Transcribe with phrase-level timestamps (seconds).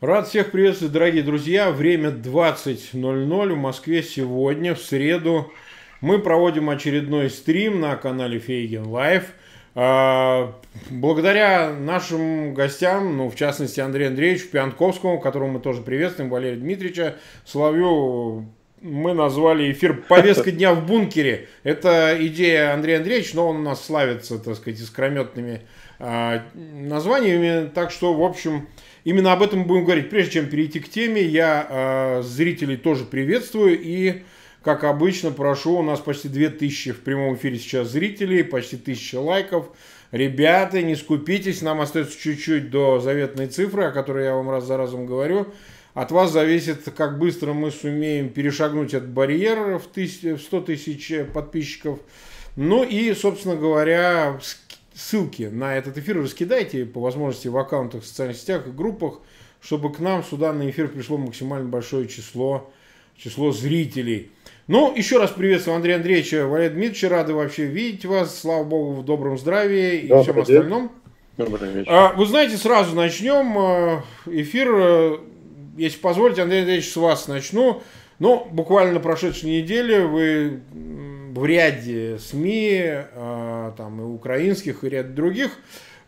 [0.00, 1.70] Рад всех приветствовать, дорогие друзья.
[1.70, 5.52] Время 20.00 в Москве сегодня, в среду.
[6.00, 9.24] Мы проводим очередной стрим на канале Фейгин Live.
[9.74, 10.58] А,
[10.88, 17.16] благодаря нашим гостям, ну, в частности, Андрею Андреевичу Пионтковскому, которого мы тоже приветствуем, Валерия Дмитриевича
[17.44, 18.48] Соловью,
[18.80, 21.48] мы назвали эфир «Повестка дня в бункере».
[21.62, 25.60] Это идея Андрея Андреевича, но он у нас славится, так сказать, искрометными
[25.98, 27.68] а, названиями.
[27.68, 28.66] Так что, в общем,
[29.04, 30.10] Именно об этом будем говорить.
[30.10, 34.22] Прежде чем перейти к теме, я э, зрителей тоже приветствую и,
[34.62, 39.70] как обычно, прошу, у нас почти 2000 в прямом эфире сейчас зрителей, почти 1000 лайков.
[40.12, 44.76] Ребята, не скупитесь, нам остается чуть-чуть до заветной цифры, о которой я вам раз за
[44.76, 45.46] разом говорю.
[45.94, 51.98] От вас зависит, как быстро мы сумеем перешагнуть этот барьер в 100 тысяч подписчиков.
[52.56, 54.38] Ну и, собственно говоря,
[54.94, 59.20] ссылки на этот эфир раскидайте по возможности в аккаунтах, в социальных сетях и группах,
[59.60, 62.70] чтобы к нам сюда на эфир пришло максимально большое число,
[63.16, 64.30] число зрителей.
[64.66, 69.04] Ну, еще раз приветствую Андрея Андреевича, Валерия Дмитриевича, рады вообще видеть вас, слава богу, в
[69.04, 70.42] добром здравии и Добрый всем день.
[70.42, 70.92] остальном.
[71.36, 71.90] Добрый вечер.
[71.90, 74.02] А, вы знаете, сразу начнем э,
[74.42, 75.20] эфир,
[75.76, 77.82] если позволите, Андрей Андреевич, с вас начну.
[78.18, 80.60] Ну, буквально на прошедшей неделе вы
[81.34, 85.52] в ряде СМИ, э, там и украинских, и ряд других,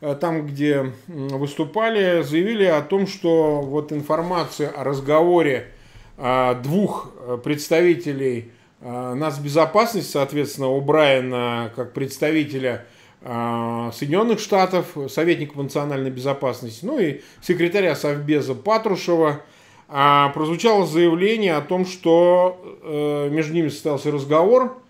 [0.01, 5.69] э, там, где выступали, заявили о том, что вот информация о разговоре
[6.19, 7.13] э, двух
[7.45, 8.51] представителей
[8.81, 12.85] нацбезопасности, соответственно, у Брайана как представителя
[13.21, 19.43] Соединенных Штатов, советника по национальной безопасности, ну и секретаря Совбеза Патрушева,
[19.87, 24.82] прозвучало заявление о том, что между ними состоялся разговор,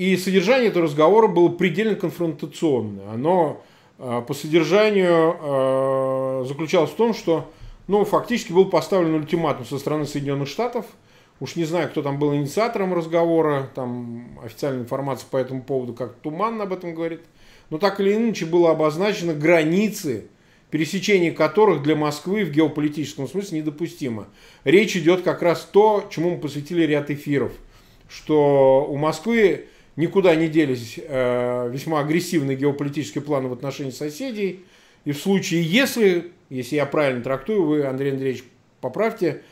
[0.00, 3.10] и содержание этого разговора было предельно конфронтационное.
[3.12, 3.62] Оно
[3.98, 7.50] э, по содержанию э, заключалось в том, что
[7.86, 10.86] ну, фактически был поставлен ультиматум со стороны Соединенных Штатов.
[11.38, 16.14] Уж не знаю, кто там был инициатором разговора, там официальная информация по этому поводу как
[16.14, 17.20] туманно об этом говорит.
[17.68, 20.28] Но так или иначе было обозначено границы,
[20.70, 24.28] пересечение которых для Москвы в геополитическом смысле недопустимо.
[24.64, 27.52] Речь идет как раз то, чему мы посвятили ряд эфиров,
[28.08, 29.66] что у Москвы
[29.96, 34.64] никуда не делись э, весьма агрессивные геополитические планы в отношении соседей.
[35.04, 38.44] И в случае, если, если я правильно трактую, вы, Андрей Андреевич,
[38.80, 39.42] поправьте,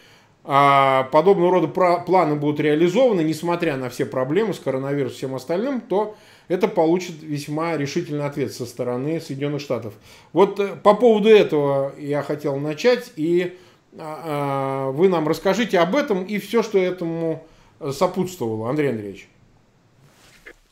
[0.44, 5.80] а подобного рода планы будут реализованы, несмотря на все проблемы с коронавирусом и всем остальным,
[5.80, 6.16] то
[6.48, 9.94] это получит весьма решительный ответ со стороны Соединенных Штатов.
[10.32, 13.58] Вот э, по поводу этого я хотел начать, и
[13.98, 17.46] а, вы нам расскажите об этом и все, что этому
[17.92, 19.28] сопутствовало, Андрей Андреевич.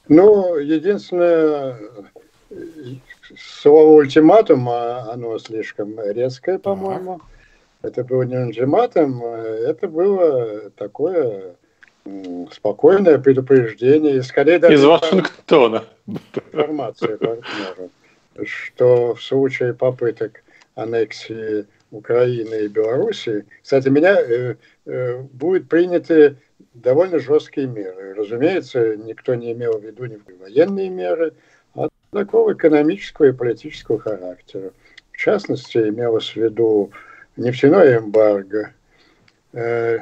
[0.08, 1.76] Ну, единственное,
[3.36, 7.20] слово ультиматум, а оно слишком резкое, по-моему.
[7.82, 11.56] Это было не ультиматум, это было такое
[12.52, 14.74] спокойное предупреждение, и скорее даже...
[14.74, 15.84] Из Вашингтона.
[16.06, 17.90] Информация партнеру,
[18.44, 20.42] что в случае попыток
[20.74, 24.56] аннексии Украины и Белоруссии, кстати, меня э,
[24.86, 26.36] э, будет приняты
[26.82, 28.14] довольно жесткие меры.
[28.14, 31.32] Разумеется, никто не имел в виду ни военные меры,
[31.75, 34.72] а такого экономического и политического характера.
[35.12, 36.91] В частности, имелось в виду
[37.36, 38.72] нефтяное эмбарго,
[39.53, 39.98] э,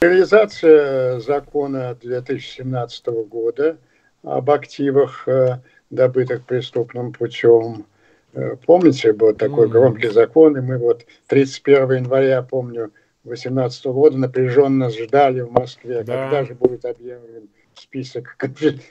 [0.00, 3.76] реализация закона 2017 года
[4.22, 5.58] об активах, э,
[5.90, 7.86] добытых преступным путем.
[8.32, 12.90] Э, помните, был такой громкий закон, и мы вот 31 января, помню,
[13.24, 16.24] 2018 года напряженно ждали в Москве, да.
[16.24, 18.36] когда же будет объявлен список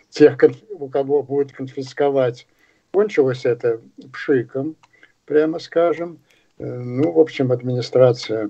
[0.10, 0.38] тех,
[0.72, 2.48] у кого будет конфисковать.
[2.92, 3.80] Кончилось это
[4.12, 4.76] пшиком,
[5.26, 6.20] прямо скажем.
[6.58, 8.50] Э, ну, в общем, администрация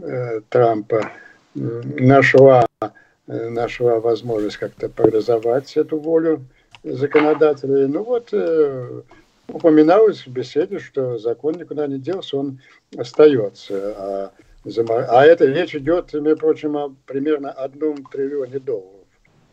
[0.00, 1.10] э, Трампа
[1.54, 6.44] нашла, э, нашла возможность как-то парализовать эту волю
[6.82, 7.86] законодателей.
[7.86, 9.02] Ну вот, э,
[9.48, 12.60] упоминалось в беседе, что закон никуда не делся, он
[12.96, 13.94] остается.
[13.96, 14.30] А
[14.64, 19.06] а это речь идет, между прочим, о примерно одном триллионе долларов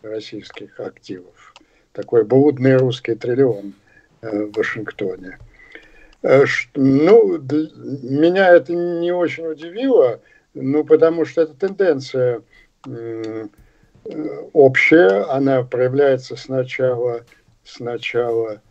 [0.04, 1.54] российских активов.
[1.94, 3.74] Такой блудный русский триллион
[4.22, 5.40] э, в Вашингтоне.
[6.22, 6.44] Э,
[6.76, 10.22] ну, меня это не очень удивило,
[10.54, 12.42] ну, потому что эта тенденция
[12.88, 13.48] э,
[14.54, 17.26] общая, она проявляется сначала,
[17.64, 18.62] сначала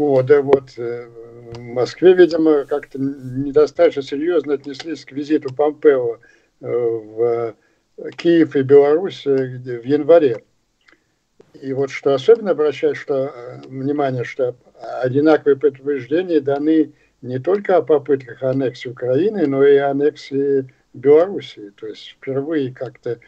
[0.00, 0.40] года.
[0.40, 6.18] Вот в Москве, видимо, как-то недостаточно серьезно отнеслись к визиту Помпео
[6.60, 7.54] э, в
[8.16, 10.42] Киев и Беларусь э, в январе.
[11.60, 14.56] И вот что особенно обращает что, э, внимание, что
[15.02, 21.72] одинаковые предупреждения даны не только о попытках аннексии Украины, но и аннексии Белоруссии.
[21.78, 23.18] То есть впервые как-то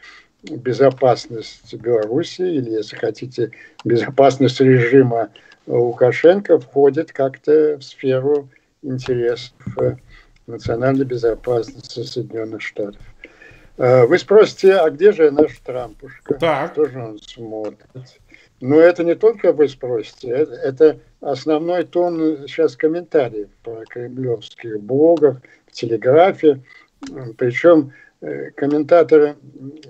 [0.41, 3.51] безопасность Беларуси, или, если хотите,
[3.85, 5.29] безопасность режима
[5.67, 8.49] Лукашенко входит как-то в сферу
[8.81, 9.95] интересов э,
[10.47, 13.01] национальной безопасности Соединенных Штатов.
[13.77, 16.35] Э, вы спросите, а где же наш Трампушка?
[16.35, 16.73] Так.
[16.73, 17.79] Что же он смотрит?
[18.59, 25.41] Но это не только вы спросите, это, это основной тон сейчас комментариев по кремлевских блогах,
[25.67, 26.61] в телеграфе.
[27.37, 29.37] Причем э, комментаторы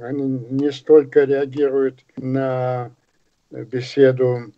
[0.02, 2.92] они не столько реагируют на
[3.52, 4.52] беседу,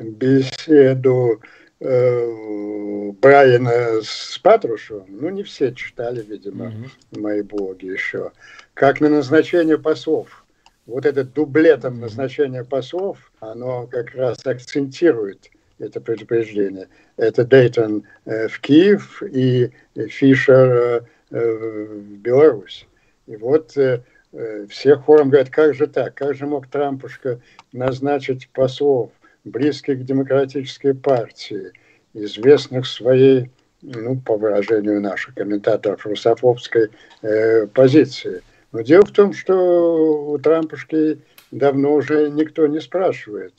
[0.00, 1.40] беседу
[1.80, 7.20] э, Брайана с Патрушевым, ну не все читали, видимо, mm-hmm.
[7.20, 8.32] мои блоги еще,
[8.74, 10.44] как на назначение послов.
[10.86, 16.88] Вот этот дублетом назначения послов, оно как раз акцентирует это предупреждение.
[17.16, 21.00] Это Дейтон э, в Киев и Фишер э,
[21.30, 22.86] в Беларусь.
[23.26, 24.02] И вот э,
[24.32, 27.40] э, все хором говорят, как же так, как же мог Трампушка
[27.72, 29.10] назначить послов,
[29.46, 31.72] близких к демократической партии,
[32.12, 33.50] известных своей,
[33.82, 36.88] ну, по выражению наших комментаторов, русофобской
[37.22, 38.42] э, позиции.
[38.72, 41.20] Но дело в том, что у Трампушки
[41.50, 43.54] давно уже никто не спрашивает.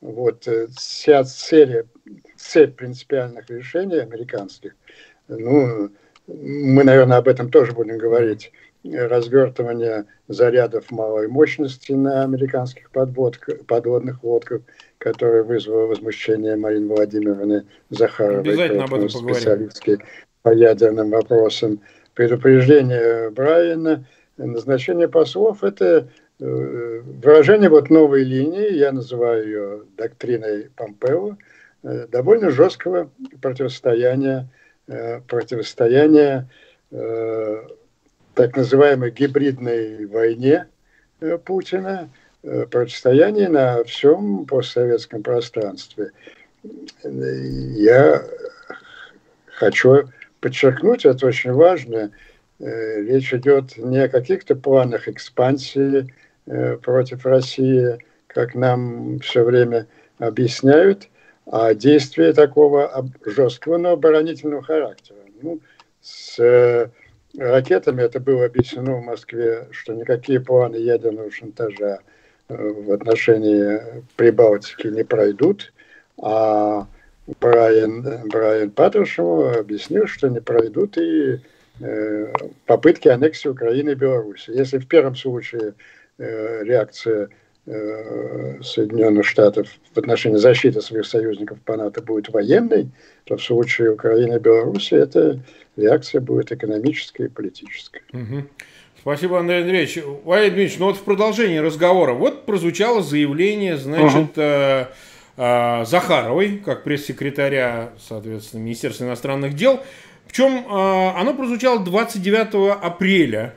[0.00, 1.84] Вот э, вся цель,
[2.36, 4.74] цель принципиальных решений американских,
[5.28, 5.90] ну,
[6.26, 8.52] мы, наверное, об этом тоже будем говорить,
[8.94, 14.62] развертывание зарядов малой мощности на американских подводках, подводных лодках,
[14.98, 19.98] которое вызвало возмущение Марины Владимировны Захаровой, Обязательно об этом специалистки
[20.42, 21.80] по ядерным вопросам.
[22.14, 24.06] Предупреждение Брайана,
[24.36, 26.08] назначение послов– это
[26.40, 31.36] э, выражение вот новой линии, я называю ее доктриной Помпео,
[31.82, 33.10] э, довольно жесткого
[33.42, 34.48] противостояния,
[34.88, 36.48] э, противостояния
[38.36, 40.66] так называемой гибридной войне
[41.20, 42.10] э, Путина,
[42.42, 46.10] э, противостояние на всем постсоветском пространстве.
[47.02, 48.22] Я
[49.46, 50.10] хочу
[50.40, 52.10] подчеркнуть, это очень важно,
[52.60, 56.06] э, речь идет не о каких-то планах экспансии
[56.82, 57.98] против России,
[58.28, 59.88] как нам все время
[60.18, 61.08] объясняют,
[61.50, 65.18] а действия такого жесткого, но оборонительного характера.
[65.42, 65.58] Ну,
[66.00, 66.38] с
[67.38, 72.00] ракетами это было объяснено в Москве, что никакие планы ядерного шантажа
[72.48, 73.80] э, в отношении
[74.16, 75.72] Прибалтики не пройдут,
[76.20, 76.86] а
[77.40, 81.40] Брайан, Брайан Патрушев объяснил, что не пройдут и
[81.80, 82.32] э,
[82.66, 84.50] попытки аннексии Украины и Беларуси.
[84.50, 85.74] Если в первом случае
[86.18, 87.28] э, реакция
[87.66, 92.90] Соединенных Штатов в отношении защиты своих союзников по НАТО будет военной,
[93.24, 95.40] то в случае Украины и Беларуси эта
[95.76, 98.02] реакция будет экономическая и политическая.
[98.12, 98.44] Угу.
[99.00, 99.98] Спасибо, Андрей Андреевич.
[100.24, 104.42] Валерий Дмитриевич, ну вот в продолжении разговора, вот прозвучало заявление, значит, угу.
[104.42, 104.86] э,
[105.36, 109.80] э, Захаровой, как пресс-секретаря, соответственно, Министерства иностранных дел.
[110.26, 113.54] Причем э, оно прозвучало 29 апреля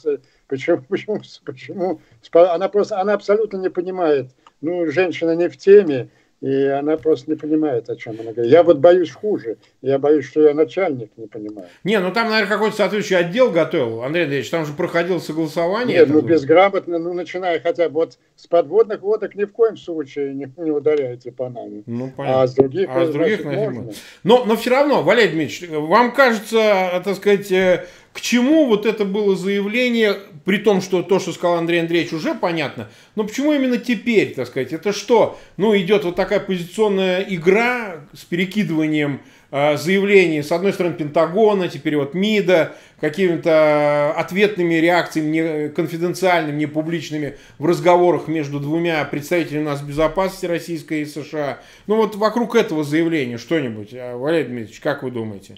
[0.47, 2.01] почему, почему, почему?
[2.33, 4.31] Она просто, она абсолютно не понимает.
[4.61, 6.09] Ну, женщина не в теме,
[6.41, 8.51] и она просто не понимает, о чем она говорит.
[8.51, 9.57] Я вот боюсь хуже.
[9.85, 11.67] Я боюсь, что я начальник не понимаю.
[11.83, 14.01] Не, ну там, наверное, какой-то соответствующий отдел готовил.
[14.01, 15.99] Андрей Андреевич, там же проходило согласование.
[15.99, 16.29] Нет, ну было.
[16.29, 20.71] безграмотно, ну начиная хотя бы вот с подводных лодок ни в коем случае не, не
[20.71, 21.83] ударяйте по нами.
[21.85, 22.41] Ну, понятно.
[22.41, 23.91] А с других, а с других можно.
[24.23, 29.05] Но, но все равно, Валерий Дмитриевич, вам кажется, так сказать, э, к чему вот это
[29.05, 30.15] было заявление,
[30.45, 34.47] при том, что то, что сказал Андрей Андреевич, уже понятно, но почему именно теперь, так
[34.47, 35.37] сказать, это что?
[35.57, 39.34] Ну, идет вот такая позиционная игра с перекидыванием э,
[39.77, 47.37] заявлений, с одной стороны, Пентагона, теперь вот МИДа, какими-то ответными реакциями, не конфиденциальными, не публичными
[47.57, 51.59] в разговорах между двумя представителями нас безопасности российской и США.
[51.87, 55.57] Ну, вот вокруг этого заявления что-нибудь, э, Валерий Дмитриевич, как вы думаете?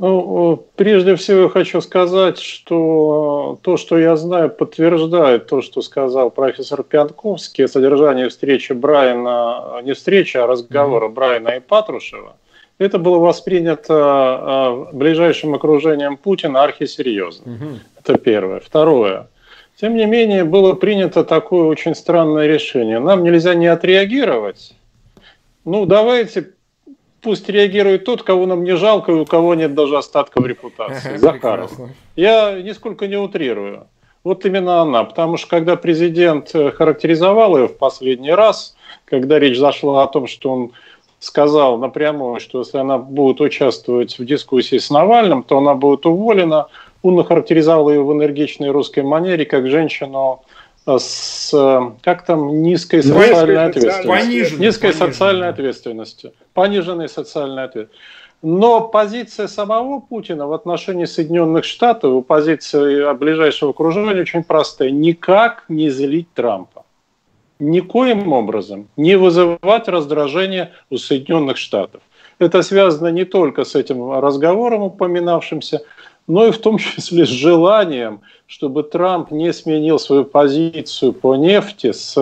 [0.00, 6.30] Ну, прежде всего я хочу сказать, что то, что я знаю, подтверждает то, что сказал
[6.30, 11.12] профессор Пьянковский о содержании встречи Брайана, не встречи, а разговора mm-hmm.
[11.12, 12.36] Брайана и Патрушева.
[12.78, 17.50] Это было воспринято а, ближайшим окружением Путина архисерьезно.
[17.50, 17.78] Mm-hmm.
[17.98, 18.60] Это первое.
[18.60, 19.28] Второе.
[19.78, 23.00] Тем не менее, было принято такое очень странное решение.
[23.00, 24.74] Нам нельзя не отреагировать.
[25.66, 26.54] Ну, давайте
[27.22, 31.16] пусть реагирует тот, кого нам не жалко и у кого нет даже остатков репутации.
[31.16, 31.72] Захаров.
[32.16, 33.86] Я нисколько не утрирую.
[34.22, 35.04] Вот именно она.
[35.04, 40.26] Потому что когда президент э, характеризовал ее в последний раз, когда речь зашла о том,
[40.26, 40.72] что он
[41.18, 46.66] сказал напрямую, что если она будет участвовать в дискуссии с Навальным, то она будет уволена,
[47.02, 50.42] он охарактеризовал ее в энергичной русской манере как женщину,
[50.86, 51.50] с
[52.02, 54.08] как там низкой социальной ответственностью.
[54.08, 55.12] Пониженной, низкой пониженной.
[55.12, 56.32] социальной ответственностью.
[56.54, 58.00] Пониженной социальной ответственностью.
[58.42, 64.90] Но позиция самого Путина в отношении Соединенных Штатов, позиция ближайшего окружения очень простая.
[64.90, 66.84] Никак не злить Трампа.
[67.58, 72.00] Никоим образом не вызывать раздражение у Соединенных Штатов.
[72.38, 75.82] Это связано не только с этим разговором упоминавшимся,
[76.26, 81.92] но и в том числе с желанием, чтобы Трамп не сменил свою позицию по нефти
[81.92, 82.16] с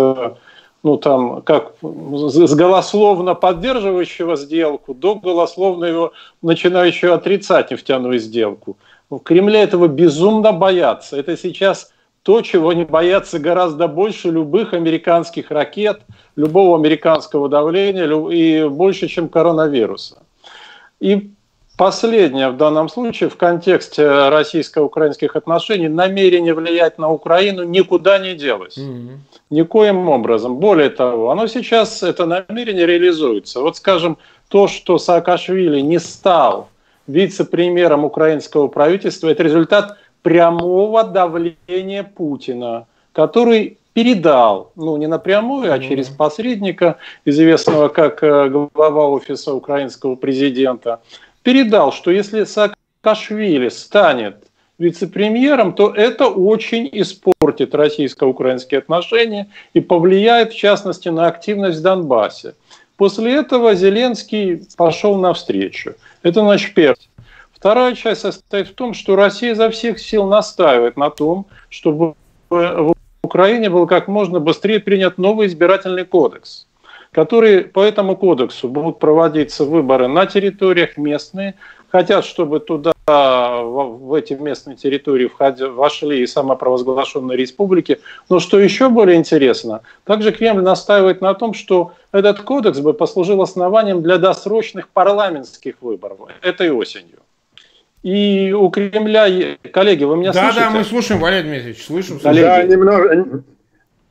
[0.83, 8.77] ну там, как с голословно поддерживающего сделку до голословно его начинающего отрицать нефтяную сделку.
[9.11, 11.17] В Кремле этого безумно боятся.
[11.17, 11.93] Это сейчас
[12.23, 16.03] то, чего не боятся гораздо больше любых американских ракет,
[16.37, 20.19] любого американского давления и больше, чем коронавируса.
[21.01, 21.31] И
[21.79, 28.77] Последнее в данном случае в контексте российско-украинских отношений намерение влиять на Украину никуда не делось.
[28.77, 29.19] Mm-hmm.
[29.51, 30.57] Никоим образом.
[30.57, 33.61] Более того, оно сейчас, это намерение реализуется.
[33.61, 36.69] Вот скажем, то, что Саакашвили не стал
[37.07, 46.09] вице-премьером украинского правительства, это результат прямого давления Путина, который передал, ну не напрямую, а через
[46.09, 51.01] посредника, известного как э, глава офиса украинского президента,
[51.43, 54.48] передал, что если Саакашвили станет
[54.79, 62.55] вице-премьером, то это очень испортит российско-украинские отношения и повлияет, в частности, на активность в Донбассе.
[62.97, 65.95] После этого Зеленский пошел навстречу.
[66.23, 66.97] Это значит первое.
[67.53, 72.15] Вторая часть состоит в том, что Россия изо всех сил настаивает на том, чтобы
[72.51, 76.69] в Украине был как можно быстрее принят новый избирательный кодекс
[77.13, 81.55] которые по этому кодексу будут проводиться выборы на территориях местные,
[81.91, 85.31] хотят, чтобы туда, в эти местные территории
[85.69, 88.01] вошли и самопровозглашенные республики.
[88.29, 93.43] Но что еще более интересно, также Кремль настаивает на том, что этот кодекс бы послужил
[93.43, 97.19] основанием для досрочных парламентских выборов этой осенью.
[98.03, 100.61] И у Кремля, коллеги, вы меня да, слышите?
[100.61, 102.21] Да, да, мы слушаем, Валерий Дмитриевич, слышим.
[102.21, 102.45] Коллеги.
[102.45, 103.43] Да, немного,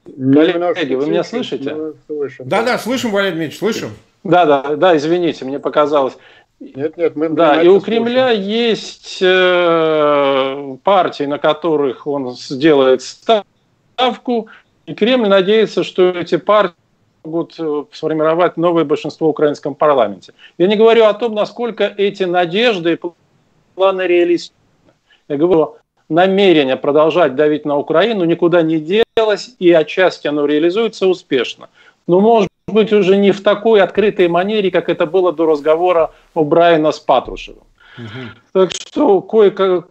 [0.05, 1.75] Коллеги, вы меня слышите?
[2.39, 3.89] Да, да, слышим, Валерий Дмитриевич, слышим.
[4.23, 6.17] Да, да, да, извините, мне показалось.
[6.59, 8.41] Нет, нет, мы Да, и у Кремля слушаем.
[8.41, 14.47] есть э, партии, на которых он сделает ставку,
[14.87, 16.73] и Кремль надеется, что эти партии
[17.23, 20.33] могут э, сформировать новое большинство в украинском парламенте.
[20.57, 22.99] Я не говорю о том, насколько эти надежды и
[23.75, 24.55] планы реалистичны.
[25.27, 25.75] Я говорю
[26.09, 31.69] намерение продолжать давить на Украину никуда не делось, и отчасти оно реализуется успешно.
[32.07, 36.43] Но, может быть, уже не в такой открытой манере, как это было до разговора у
[36.43, 37.63] Брайана с Патрушевым.
[37.97, 38.07] Угу.
[38.53, 39.89] Так что кое-как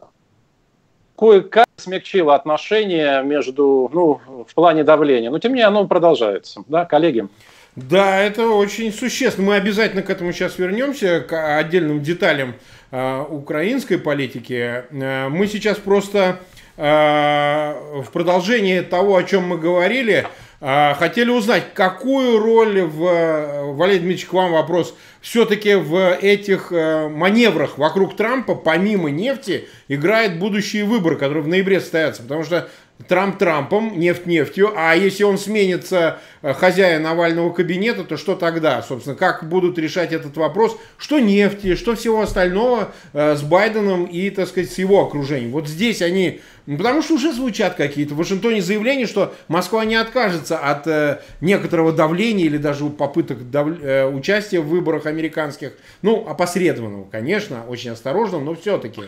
[1.19, 5.31] кое-как смягчило отношения между, ну, в плане давления.
[5.31, 6.63] Но, тем не менее, оно продолжается.
[6.69, 7.27] Да, коллеги?
[7.75, 9.47] Да, это очень существенно.
[9.47, 12.55] Мы обязательно к этому сейчас вернемся, к отдельным деталям
[12.93, 14.85] Э, украинской политики.
[14.91, 16.39] Э, мы сейчас просто
[16.77, 20.27] в продолжении того, о чем мы говорили,
[20.61, 28.17] хотели узнать, какую роль в, Валерий Дмитриевич, к вам вопрос, все-таки в этих маневрах вокруг
[28.17, 32.23] Трампа, помимо нефти, играет будущие выборы, которые в ноябре состоятся.
[32.23, 32.69] Потому что
[33.09, 38.83] Трамп Трампом, нефть нефтью, а если он сменится э, хозяин овального кабинета, то что тогда?
[38.83, 40.79] Собственно, как будут решать этот вопрос?
[40.97, 45.53] Что нефти, что всего остального э, с Байденом и, так сказать, с его окружением?
[45.53, 49.97] Вот здесь они, ну, потому что уже звучат какие-то в Вашингтоне заявления, что Москва не
[49.97, 53.69] откажется от э, некоторого давления или даже попыток дав...
[54.13, 59.03] участия в выборах американских, ну, опосредованного, конечно, очень осторожно, но все-таки.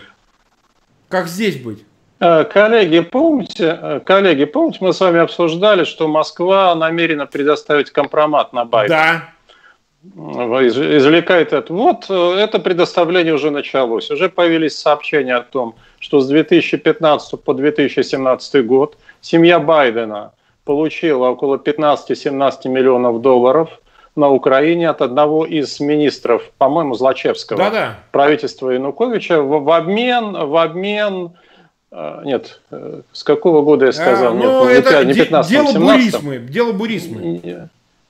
[1.08, 1.84] Как здесь быть?
[2.20, 8.52] Э, коллеги, помните, э, коллеги, помните, мы с вами обсуждали, что Москва намерена предоставить компромат
[8.52, 8.98] на Байдена?
[8.98, 9.34] Да.
[10.02, 11.72] Извлекает это.
[11.72, 14.10] Вот э, это предоставление уже началось.
[14.10, 20.32] Уже появились сообщения о том, что с 2015 по 2017 год семья Байдена
[20.64, 23.70] получила около 15-17 миллионов долларов
[24.16, 27.98] на Украине от одного из министров, по-моему, Злачевского Да-да.
[28.10, 31.32] правительства Януковича в, в обмен, в обмен
[31.90, 34.32] а, нет, э, с какого года я сказал?
[34.32, 36.38] А, ну, нет, это не 15 дело 17 бурисмы.
[36.38, 37.68] Дело бурисмы.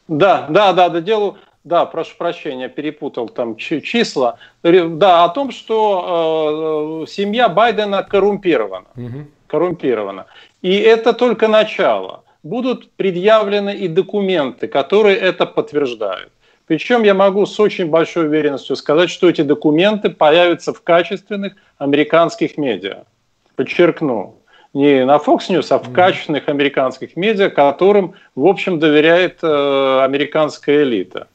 [0.08, 4.38] Да, да, да, да, дело, да, прошу прощения, перепутал там числа.
[4.62, 8.86] Да, о том, что э, семья Байдена коррумпирована.
[8.96, 9.26] Угу.
[9.46, 10.26] Коррумпирована.
[10.60, 12.24] И это только начало.
[12.42, 16.32] Будут предъявлены и документы, которые это подтверждают.
[16.66, 22.58] Причем я могу с очень большой уверенностью сказать, что эти документы появятся в качественных американских
[22.58, 23.04] медиа
[23.58, 24.36] подчеркну,
[24.72, 30.84] не на Fox News, а в качественных американских медиа, которым, в общем, доверяет э, американская
[30.84, 31.26] элита.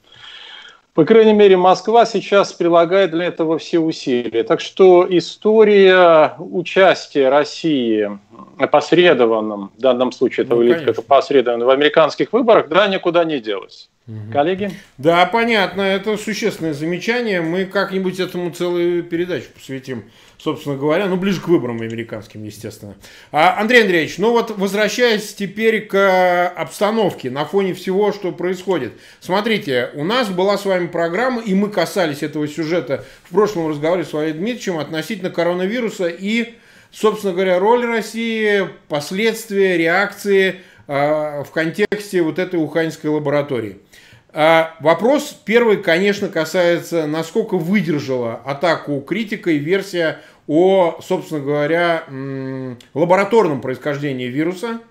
[0.93, 4.43] По крайней мере, Москва сейчас прилагает для этого все усилия.
[4.43, 8.09] Так что история участия России
[8.57, 13.39] опосредованном, в данном случае это ну, выглядит как опосредованно, в американских выборах, да, никуда не
[13.39, 13.89] делась.
[14.07, 14.31] Угу.
[14.31, 14.71] Коллеги?
[14.97, 17.41] Да, понятно, это существенное замечание.
[17.41, 20.05] Мы как-нибудь этому целую передачу посвятим
[20.43, 22.95] собственно говоря, ну, ближе к выборам американским, естественно.
[23.31, 28.93] А, Андрей Андреевич, ну вот возвращаясь теперь к обстановке на фоне всего, что происходит.
[29.21, 34.03] Смотрите, у нас была с вами программа, и мы касались этого сюжета в прошлом разговоре
[34.03, 36.55] с Валерием Дмитриевичем относительно коронавируса и,
[36.91, 43.79] собственно говоря, роль России, последствия, реакции э, в контексте вот этой уханьской лаборатории.
[44.35, 52.05] А, вопрос первый, конечно, касается, насколько выдержала атаку критика и версия о, собственно говоря,
[52.93, 54.81] лабораторном происхождении вируса.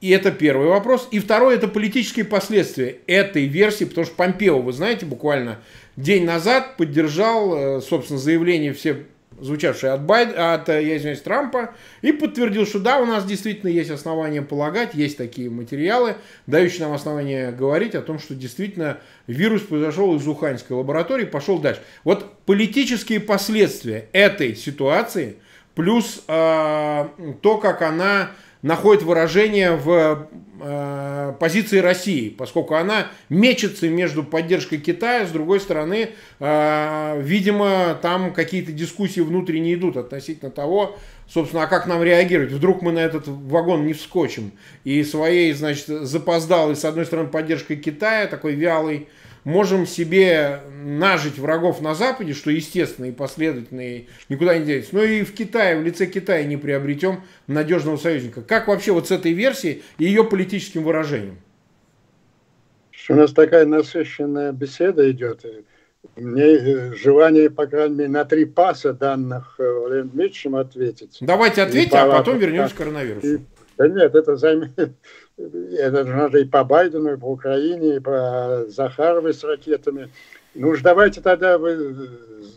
[0.00, 1.08] И это первый вопрос.
[1.12, 5.60] И второй– это политические последствия этой версии, потому что Помпео, вы знаете, буквально
[5.96, 9.04] день назад поддержал, э, собственно, заявление все
[9.40, 13.70] звучавший от, Байд, от э, я извиняюсь, Трампа, и подтвердил, что да, у нас действительно
[13.70, 16.16] есть основания полагать, есть такие материалы,
[16.46, 21.82] дающие нам основания говорить о том, что действительно вирус произошел из Уханьской лаборатории, пошел дальше.
[22.04, 25.36] Вот политические последствия этой ситуации,
[25.74, 27.08] плюс э,
[27.42, 28.30] то, как она
[28.64, 30.26] находит выражение в
[30.58, 36.08] э, позиции России, поскольку она мечется между поддержкой Китая, с другой стороны,
[36.40, 40.96] э, видимо, там какие-то дискуссии внутренние идут относительно того,
[41.28, 42.52] собственно, а как нам реагировать?
[42.52, 44.52] Вдруг мы на этот вагон не вскочим
[44.84, 49.08] и своей, значит, запоздалой, с одной стороны, поддержкой Китая, такой вялой,
[49.44, 55.02] можем себе нажить врагов на Западе, что естественно и последовательно, и никуда не деться, но
[55.02, 58.42] и в Китае, в лице Китая не приобретем надежного союзника.
[58.42, 61.38] Как вообще вот с этой версией и ее политическим выражением?
[63.08, 65.44] У нас такая насыщенная беседа идет.
[66.16, 71.18] Мне э, желание, по крайней мере, на три паса данных э, Валерием Дмитриевичем ответить.
[71.20, 73.40] Давайте ответьте, а потом вернемся к коронавирусу.
[73.76, 74.92] Да нет, это займет
[75.36, 80.10] это надо и по Байдену, и по Украине, и по Захаровой с ракетами.
[80.54, 82.08] Ну уж давайте тогда вы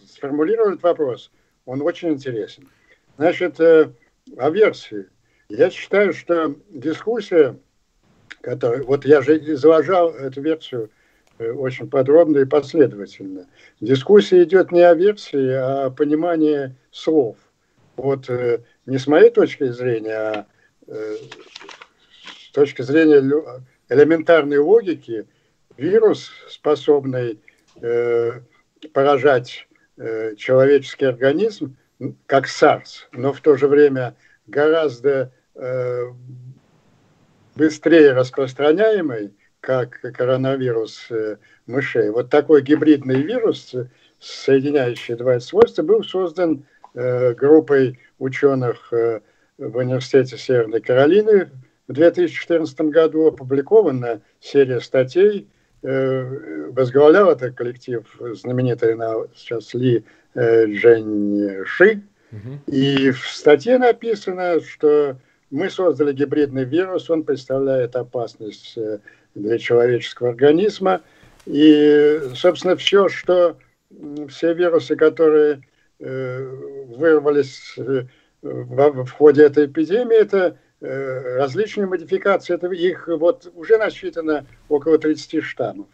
[0.07, 1.31] сформулировать вопрос.
[1.65, 2.69] Он очень интересен.
[3.17, 3.91] Значит, э,
[4.37, 5.07] о версии.
[5.49, 7.57] Я считаю, что дискуссия,
[8.41, 8.83] которая...
[8.83, 10.91] Вот я же изложал эту версию
[11.39, 13.47] э, очень подробно и последовательно.
[13.81, 17.37] Дискуссия идет не о версии, а о понимании слов.
[17.95, 20.45] Вот э, не с моей точки зрения, а
[22.57, 23.21] точки зрения
[23.87, 25.27] элементарной логики,
[25.77, 27.39] вирус, способный
[27.79, 28.31] э,
[28.93, 29.67] поражать
[29.97, 31.77] э, человеческий организм,
[32.25, 34.15] как SARS, но в то же время
[34.47, 36.05] гораздо э,
[37.55, 42.09] быстрее распространяемый, как коронавирус э, мышей.
[42.09, 43.75] Вот такой гибридный вирус,
[44.19, 46.65] соединяющий два свойства, был создан
[46.95, 49.21] э, группой ученых э,
[49.59, 51.51] в Университете Северной Каролины
[51.87, 55.47] в 2014 году опубликована серия статей,
[55.83, 62.01] э, возглавлял этот коллектив знаменитый на, сейчас Ли э, Джень Ши.
[62.67, 65.17] И в статье написано, что
[65.49, 68.77] мы создали гибридный вирус, он представляет опасность
[69.33, 71.01] для человеческого организма.
[71.45, 73.55] И, собственно, все, что
[74.27, 75.61] все вирусы, которые
[75.99, 77.77] вырвались
[78.41, 82.53] в ходе этой эпидемии, это различные модификации.
[82.53, 85.87] Это их вот уже насчитано около 30 штаммов.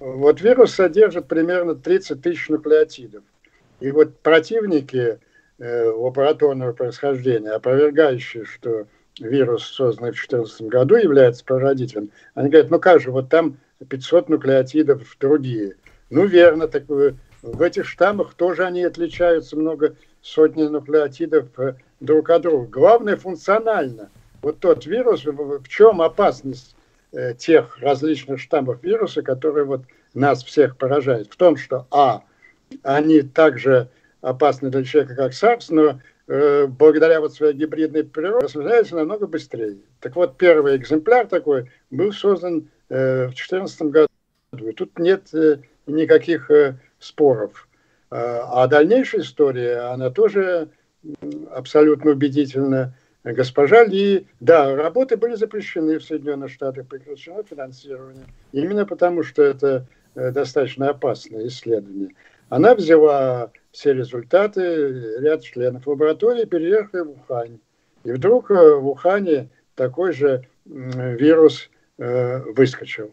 [0.00, 3.22] Вот вирус содержит примерно 30 тысяч нуклеотидов.
[3.78, 5.20] И вот противники
[5.58, 8.86] э, лабораторного происхождения, опровергающие, что
[9.20, 14.28] вирус, созданный в 2014 году, является прародителем, они говорят, ну как же, вот там 500
[14.28, 15.76] нуклеотидов другие.
[16.10, 22.42] Ну верно, так в этих штаммах тоже они отличаются много сотни нуклеотидов э, друг от
[22.42, 22.66] друга.
[22.66, 24.10] Главное функционально.
[24.42, 26.74] Вот тот вирус, в чем опасность
[27.14, 29.82] Э, тех различных штаммов вируса, которые вот
[30.14, 32.22] нас всех поражают, в том, что, а,
[32.82, 33.88] они также
[34.22, 39.76] опасны для человека, как SARS, но э, благодаря вот своей гибридной природе распространяются намного быстрее.
[40.00, 44.08] Так вот, первый экземпляр такой был создан э, в 2014 году.
[44.56, 47.68] И тут нет э, никаких э, споров.
[48.10, 50.70] А, а дальнейшая история, она тоже
[51.50, 59.22] абсолютно убедительна госпожа Ли, да, работы были запрещены в Соединенных Штатах, прекращено финансирование, именно потому
[59.22, 62.14] что это э, достаточно опасное исследование.
[62.48, 67.60] Она взяла все результаты, ряд членов лаборатории, переехала в Ухань.
[68.04, 73.12] И вдруг э, в Ухане такой же вирус э, выскочил.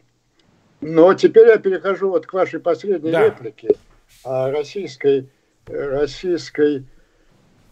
[0.82, 3.26] Но теперь я перехожу вот к вашей последней да.
[3.26, 3.76] реплике
[4.24, 5.30] о российской,
[5.68, 6.86] российской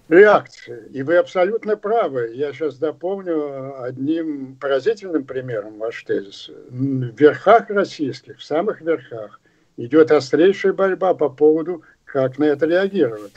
[0.09, 0.83] реакции.
[0.91, 2.31] И вы абсолютно правы.
[2.33, 6.49] Я сейчас дополню одним поразительным примером ваш тезис.
[6.69, 9.39] В верхах российских, в самых верхах,
[9.75, 13.33] идет острейшая борьба по поводу, как на это реагировать.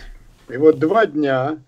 [0.49, 1.59] И вот два дня,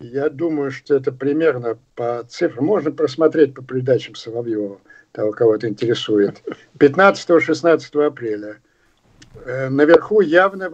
[0.00, 4.80] я думаю, что это примерно по цифрам, можно просмотреть по передачам Соловьева,
[5.12, 6.42] того, кого это интересует,
[6.78, 8.56] 15-16 апреля
[9.44, 10.70] э, наверху явно,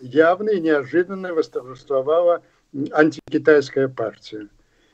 [0.00, 2.42] явно и неожиданно восторжествовала
[2.92, 4.48] антикитайская партия.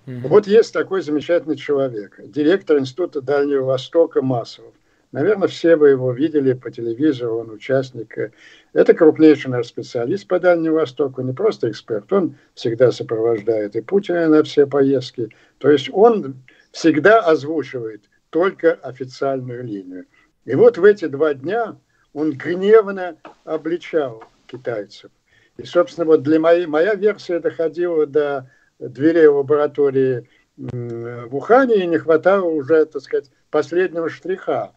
[0.06, 0.28] Угу.
[0.28, 4.74] Вот есть такой замечательный человек, директор Института Дальнего Востока Массовов.
[5.12, 8.32] Наверное, все вы его видели по телевизору, он участник.
[8.72, 14.28] Это крупнейший наш специалист по Дальнему Востоку, не просто эксперт, он всегда сопровождает и Путина
[14.28, 15.28] на все поездки.
[15.58, 20.04] То есть он всегда озвучивает только официальную линию.
[20.44, 21.76] И вот в эти два дня
[22.12, 25.10] он гневно обличал китайцев.
[25.56, 31.98] И, собственно, вот для моей, моя версия доходила до дверей лаборатории в Ухане, и не
[31.98, 34.72] хватало уже, так сказать, последнего штриха.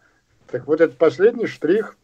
[0.48, 1.96] Так вот, этот последний штрих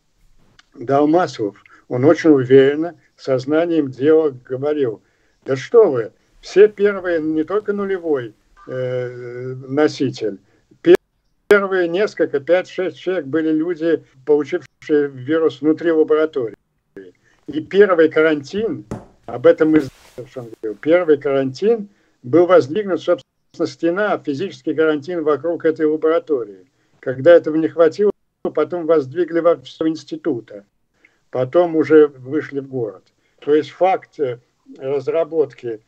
[0.73, 1.63] дал Маслов.
[1.87, 5.01] Он очень уверенно, сознанием дела говорил,
[5.45, 6.11] да что вы,
[6.41, 8.33] все первые, не только нулевой
[8.67, 10.39] э, носитель,
[11.47, 16.54] первые несколько, 5-6 человек были люди, получившие вирус внутри лаборатории.
[17.55, 18.83] И первый карантин,
[19.27, 19.83] об этом мы
[20.17, 21.87] говорил, первый карантин
[22.21, 26.65] был воздвигнут, собственно, стена, физический карантин вокруг этой лаборатории.
[26.99, 28.11] Когда этого не хватило,
[28.53, 30.65] потом воздвигли во все института.
[31.31, 33.03] Потом уже вышли в город.
[33.39, 34.39] То есть факт э,
[34.77, 35.79] разработки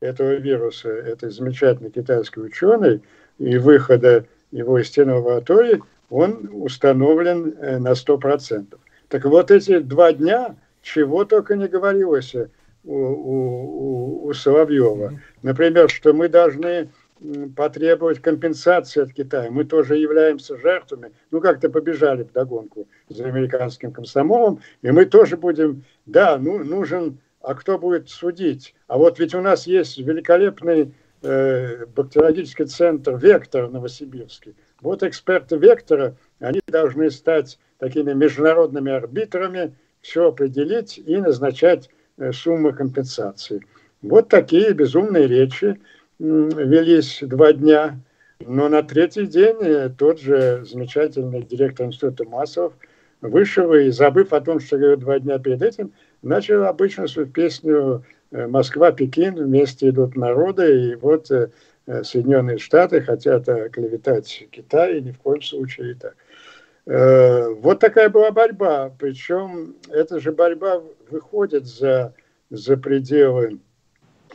[0.00, 3.02] этого вируса, этой замечательной китайской ученой
[3.38, 8.78] и выхода его из стены лаборатории, он установлен э, на 100%.
[9.08, 12.34] Так вот эти два дня чего только не говорилось
[12.84, 15.20] у, у, у Соловьева.
[15.42, 16.90] Например, что мы должны
[17.56, 19.50] потребовать компенсации от Китая.
[19.50, 21.12] Мы тоже являемся жертвами.
[21.30, 27.18] Ну, как-то побежали в догонку за американским комсомолом, и мы тоже будем, да, ну, нужен,
[27.40, 28.74] а кто будет судить?
[28.86, 34.54] А вот ведь у нас есть великолепный э, бактериологический центр «Вектор» в Новосибирске.
[34.82, 39.74] Вот эксперты «Вектора», они должны стать такими международными арбитрами,
[40.06, 43.60] все определить и назначать э, суммы компенсации.
[44.02, 45.80] Вот такие безумные речи
[46.18, 48.00] велись два дня.
[48.38, 52.72] Но на третий день э, тот же замечательный директор Института массов
[53.20, 55.92] вышел и, забыв о том, что говорил два дня перед этим,
[56.22, 61.30] начал обычно свою песню э, «Москва-Пекин, вместе идут народы», и вот
[62.02, 66.16] Соединенные Штаты хотят клеветать Китай, и ни в коем случае так.
[66.86, 68.92] Э, вот такая была борьба.
[68.98, 72.14] Причем эта же борьба выходит за,
[72.50, 73.58] за пределы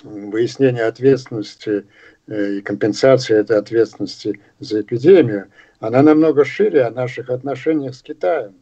[0.03, 1.85] выяснения ответственности
[2.27, 5.47] э, и компенсации этой ответственности за эпидемию.
[5.79, 8.55] Она намного шире о наших отношениях с Китаем.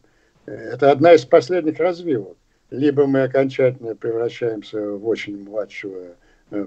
[0.46, 2.36] Э, это одна из последних развилок.
[2.70, 6.14] Либо мы окончательно превращаемся в очень младшего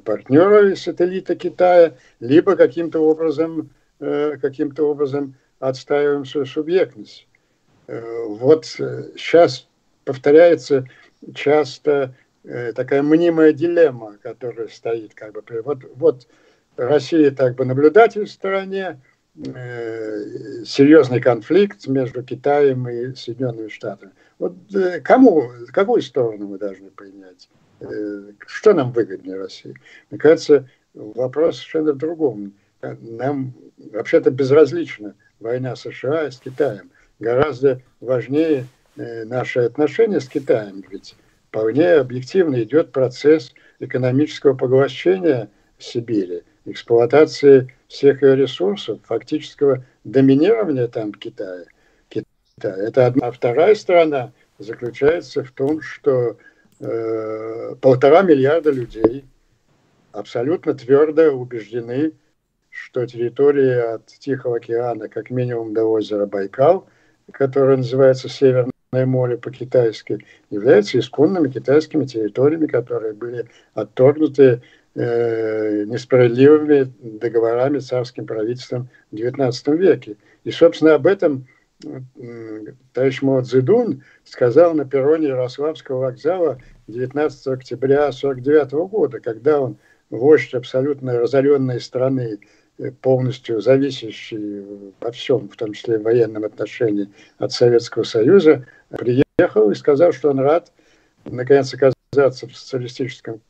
[0.04, 5.36] партнера и сателлита Китая, либо каким-то образом, каким-то образом
[5.70, 7.28] отстаиваем свою субъектность.
[7.88, 9.68] Вот сейчас
[10.06, 10.88] повторяется
[11.34, 12.16] часто
[12.76, 15.44] такая мнимая дилемма, которая стоит как бы.
[15.64, 16.28] Вот, вот
[16.78, 19.00] Россия так бы наблюдатель в стороне,
[19.36, 24.12] э, серьезный конфликт между Китаем и Соединенными Штатами.
[24.40, 27.50] Вот э, кому, какую сторону мы должны принять?
[27.80, 29.76] Э, что нам выгоднее России?
[30.10, 32.54] Мне кажется, вопрос совершенно в другом.
[32.82, 36.90] Нам вообще-то безразлично война США с Китаем.
[37.20, 40.84] Гораздо важнее наши отношения с Китаем.
[40.90, 41.16] Ведь
[41.50, 51.66] вполне объективно идет процесс экономического поглощения Сибири эксплуатации всех ее ресурсов, фактического доминирования там Китая.
[52.10, 52.76] Китая.
[52.78, 53.28] Это одна.
[53.28, 56.38] А вторая сторона заключается в том, что
[56.80, 59.26] э, полтора миллиарда людей
[60.12, 62.14] абсолютно твердо убеждены,
[62.74, 66.88] что территория от Тихого океана, как минимум до озера Байкал,
[67.32, 68.72] которое называется Северное
[69.06, 74.64] море по-китайски, является исконными китайскими территориями, которые были отторгнуты
[74.96, 80.18] э, несправедливыми договорами царским правительством в XIX веке.
[80.44, 81.46] И, собственно, об этом
[82.94, 89.78] товарищ Мао Цзэдун сказал на перроне Ярославского вокзала 19 октября 1949 года, когда он,
[90.10, 92.40] вождь абсолютно разоренной страны,
[93.02, 94.66] полностью зависящий
[95.00, 100.32] во всем, в том числе в военном отношении от Советского Союза, приехал и сказал, что
[100.32, 100.72] он рад
[101.26, 103.42] наконец оказаться в социалистическом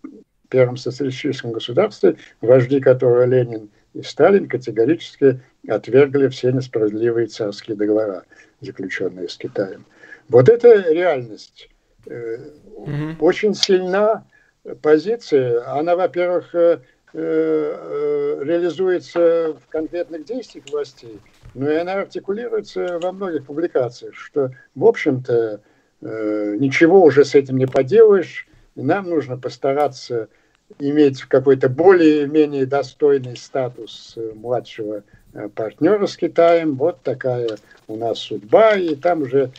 [0.50, 8.24] первом социалистическом государстве, вожди которого Ленин и Сталин категорически отвергли все несправедливые царские договора,
[8.62, 9.86] заключенные с Китаем.
[10.30, 11.70] Вот эта реальность
[12.06, 13.16] угу.
[13.20, 14.26] очень сильна
[14.82, 15.68] позиция.
[15.68, 16.80] Она, во-первых, э, э,
[17.14, 21.20] реализуется в конкретных действиях властей,
[21.54, 25.62] но и она артикулируется во многих публикациях, что, в общем-то,
[26.02, 30.30] ничего уже с этим не поделаешь, и нам нужно постараться
[30.80, 36.76] иметь какой-то более-менее достойный статус э, младшего э, партнера с Китаем.
[36.76, 39.52] Вот такая у нас судьба, и там уже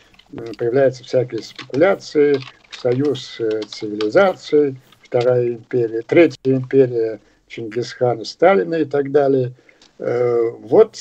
[0.58, 2.38] появляются всякие спекуляции,
[2.70, 7.20] союз э, цивилизаций, вторая империя, третья империя
[7.54, 9.52] Чингисхана, Сталина и так далее.
[9.98, 10.98] Вот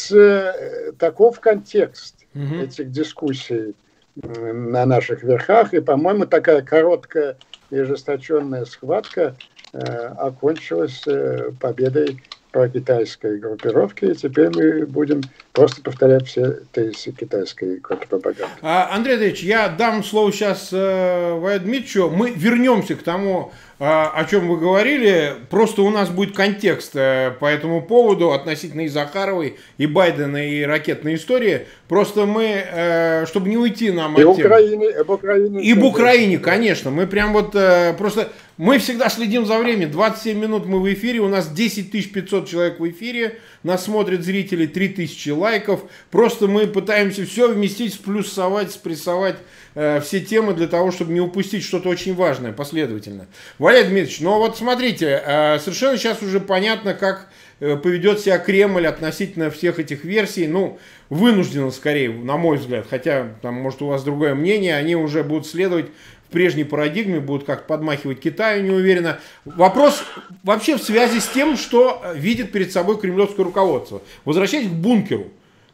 [1.00, 2.56] таков контекст угу.
[2.62, 3.74] этих дискуссий
[4.16, 7.38] на наших верхах, и, по-моему, такая короткая
[7.72, 9.36] и ожесточенная схватка
[9.74, 17.80] Э, окончилась э, победой про-китайской группировки, и теперь мы будем просто повторять все тезисы китайской
[17.80, 18.54] контрпропаганды.
[18.62, 22.12] А, Андрей Андреевич, я дам слово сейчас э, Валя Дмитриевичу.
[22.12, 25.34] Мы вернемся к тому, э, о чем вы говорили.
[25.50, 30.62] Просто у нас будет контекст э, по этому поводу относительно и Захаровой, и Байдена, и
[30.62, 31.67] ракетной истории.
[31.89, 34.46] Просто мы, э, чтобы не уйти нам и от темы.
[34.91, 35.62] Об Украине.
[35.62, 36.91] И в Украине, конечно.
[36.91, 39.91] Мы прям вот э, просто мы всегда следим за временем.
[39.91, 44.65] 27 минут мы в эфире, у нас 10 500 человек в эфире, нас смотрят зрители
[44.65, 45.82] 3000 лайков.
[46.12, 49.38] Просто мы пытаемся все вместить, сплюсовать, спрессовать
[49.76, 53.28] э, все темы для того, чтобы не упустить что-то очень важное последовательно.
[53.60, 58.86] Валерий Дмитриевич, ну вот смотрите, э, совершенно сейчас уже понятно, как э, поведет себя Кремль
[58.86, 60.47] относительно всех этих версий.
[60.47, 65.23] Ну, вынужденно скорее, на мой взгляд, хотя там, может, у вас другое мнение, они уже
[65.23, 65.88] будут следовать
[66.34, 69.19] прежней парадигме, будут как подмахивать Китаю, не уверенно.
[69.46, 70.04] Вопрос
[70.43, 74.02] вообще в связи с тем, что видит перед собой кремлевское руководство.
[74.26, 75.28] Возвращаясь к бункеру,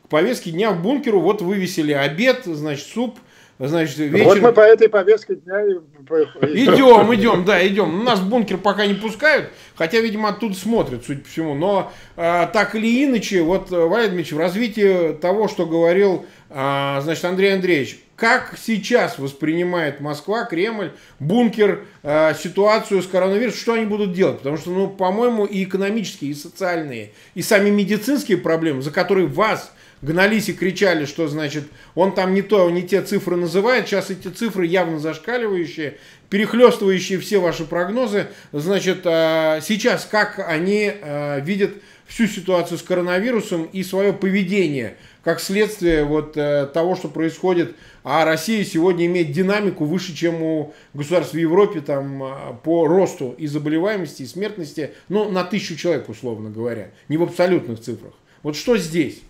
[0.06, 3.18] к повестке дня в бункеру, вот вывесили обед, значит, суп,
[3.60, 4.26] Значит, вечер...
[4.26, 5.74] Вот мы по этой повестке дня и...
[5.74, 8.06] Идем, идем, да, идем.
[8.06, 11.56] Нас в бункер пока не пускают, хотя, видимо, оттуда смотрят, судя по всему.
[11.56, 17.26] Но а, так или иначе, вот, Валерий Дмитриевич, в развитии того, что говорил, а, значит,
[17.26, 24.12] Андрей Андреевич, как сейчас воспринимает Москва, Кремль, бункер, э, ситуацию с коронавирусом, что они будут
[24.12, 24.40] делать?
[24.40, 29.72] Потому что, ну, по-моему, и экономические, и социальные, и сами медицинские проблемы, за которые вас
[30.02, 34.28] гнались и кричали, что, значит, он там не то, не те цифры называет, сейчас эти
[34.28, 35.98] цифры явно зашкаливающие,
[36.30, 41.72] перехлестывающие все ваши прогнозы, значит, э, сейчас как они э, видят
[42.08, 47.76] всю ситуацию с коронавирусом и свое поведение– как следствие вот э, того, что происходит.
[48.04, 52.34] А Россия сегодня имеет динамику выше, чем у государств в Европе там, э,
[52.64, 57.80] по росту и заболеваемости, и смертности, ну, на тысячу человек, условно говоря, не в абсолютных
[57.80, 58.14] цифрах.
[58.44, 59.22] Вот что здесь?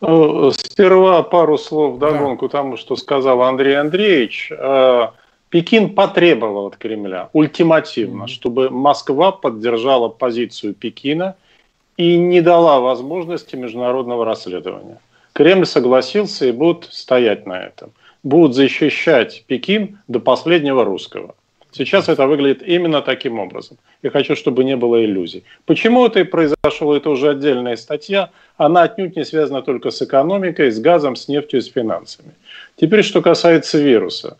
[0.00, 2.58] Ну, сперва пару слов догонку да.
[2.58, 4.50] тому, что сказал Андрей Андреевич.
[4.50, 5.08] Э,
[5.50, 11.36] Пекин потребовал от Кремля ультимативно, чтобы Москва поддержала позицию Пекина
[11.96, 14.98] и не дала возможности международного расследования.
[15.34, 17.92] Кремль согласился и будут стоять на этом.
[18.22, 21.34] Будут защищать Пекин до последнего русского.
[21.72, 23.78] Сейчас это выглядит именно таким образом.
[24.02, 25.44] Я хочу, чтобы не было иллюзий.
[25.66, 28.30] Почему это и произошло, это уже отдельная статья.
[28.56, 32.32] Она отнюдь не связана только с экономикой, с газом, с нефтью, с финансами.
[32.76, 34.36] Теперь, что касается вируса.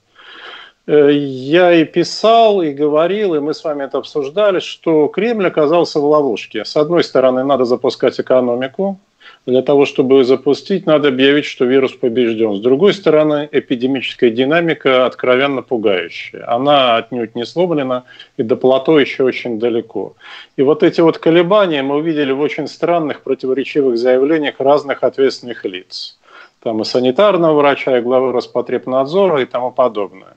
[0.87, 6.01] Э, я и писал, и говорил, и мы с вами это обсуждали, что Кремль оказался
[6.01, 6.65] в ловушке.
[6.65, 8.99] С одной стороны, надо запускать экономику,
[9.47, 12.57] для того, чтобы запустить, надо объявить, что вирус побежден.
[12.57, 16.45] С другой стороны, эпидемическая динамика откровенно пугающая.
[16.47, 18.05] Она отнюдь не сломлена,
[18.37, 20.15] и до плато еще очень далеко.
[20.57, 26.19] И вот эти вот колебания мы увидели в очень странных противоречивых заявлениях разных ответственных лиц.
[26.63, 30.37] Там и санитарного врача, и главы Роспотребнадзора и тому подобное.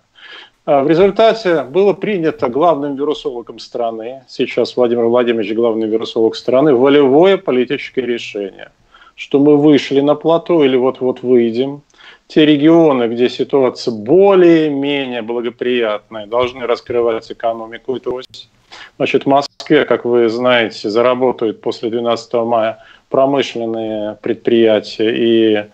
[0.66, 7.38] А в результате было принято главным вирусологом страны, сейчас Владимир Владимирович главный вирусолог страны, волевое
[7.38, 8.72] политическое решение–
[9.16, 11.82] что мы вышли на плато или вот-вот выйдем.
[12.28, 18.00] Те регионы, где ситуация более-менее благоприятная, должны раскрывать экономику.
[18.00, 18.50] То есть,
[18.98, 25.66] значит, в Москве, как вы знаете, заработают после 12 мая промышленные предприятия и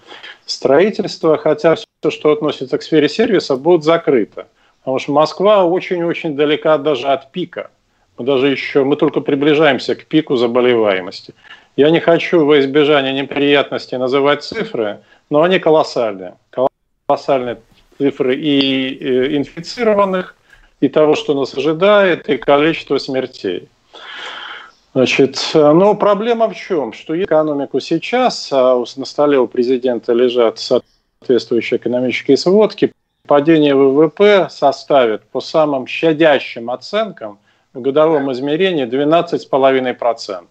[0.46, 4.48] строительство, хотя все, что относится к сфере сервиса, будет закрыто.
[4.80, 7.70] Потому что Москва очень-очень далека даже от пика.
[8.18, 11.34] Мы даже еще, мы только приближаемся к пику заболеваемости.
[11.76, 16.36] Я не хочу во избежание неприятностей называть цифры, но они колоссальные.
[17.08, 17.60] Колоссальные
[17.98, 20.36] цифры и инфицированных,
[20.82, 23.70] и того, что нас ожидает, и количество смертей.
[24.94, 26.94] Значит, но проблема в чем?
[26.94, 32.92] Что экономику сейчас, а на столе у президента лежат соответствующие экономические сводки,
[33.28, 37.38] падение ВВП составит по самым щадящим оценкам
[37.74, 40.48] в годовом измерении 12,5%.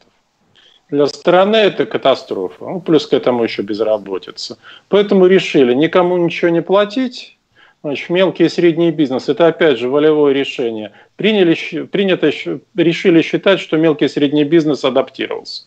[0.90, 2.64] Для страны это катастрофа.
[2.64, 4.59] Ну, плюс к этому еще безработица.
[4.88, 7.37] Поэтому решили никому ничего не платить.
[7.85, 10.92] Значит, мелкий и средний бизнес– это опять же волевое решение.
[11.16, 12.33] Приняли, принято,
[12.74, 15.64] решили считать, что мелкий и средний бизнес адаптировался.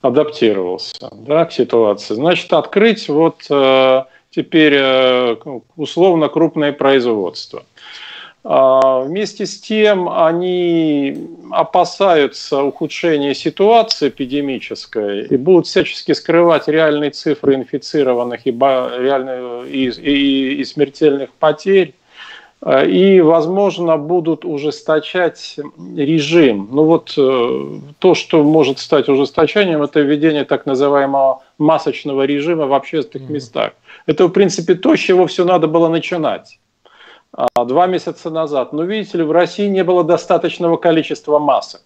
[0.00, 2.14] Адаптировался да, к ситуации.
[2.14, 5.36] Значит, открыть вот э, теперь э,
[5.76, 7.64] условно крупное производство.
[8.44, 17.54] А, вместе с тем они опасаются ухудшения ситуации эпидемической и будут всячески скрывать реальные цифры
[17.54, 21.94] инфицированных и, реальные, и, и, и смертельных потерь.
[22.60, 25.56] А, и, возможно, будут ужесточать
[25.96, 26.68] режим.
[26.72, 32.74] Ну вот э, то, что может стать ужесточением, это введение так называемого масочного режима в
[32.74, 33.72] общественных местах.
[34.06, 36.58] Это, в принципе, то, с чего все надо было начинать
[37.56, 38.72] два месяца назад.
[38.72, 41.82] Но видите ли, в России не было достаточного количества масок.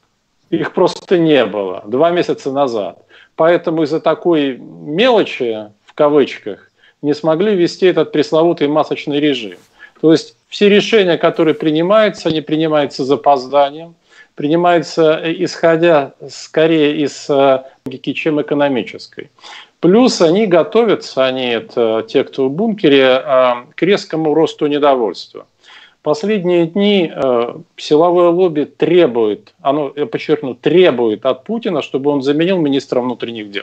[0.51, 2.99] Их просто не было два месяца назад.
[3.35, 6.71] Поэтому из-за такой мелочи, в кавычках,
[7.03, 9.59] не смогли ввести этот пресловутый масочный режим.
[10.01, 13.95] То есть все решения, которые принимаются, они принимаются с запозданием,
[14.35, 19.31] принимаются э, исходя скорее из э, логики, чем экономической.
[19.87, 25.47] Плюс они готовятся, они это те, кто в бункере, а, к резкому росту недовольства.
[26.03, 32.59] Последние дни э, силовое лобби требует, оно, я подчеркну, требует от Путина, чтобы он заменил
[32.59, 33.63] министра внутренних дел.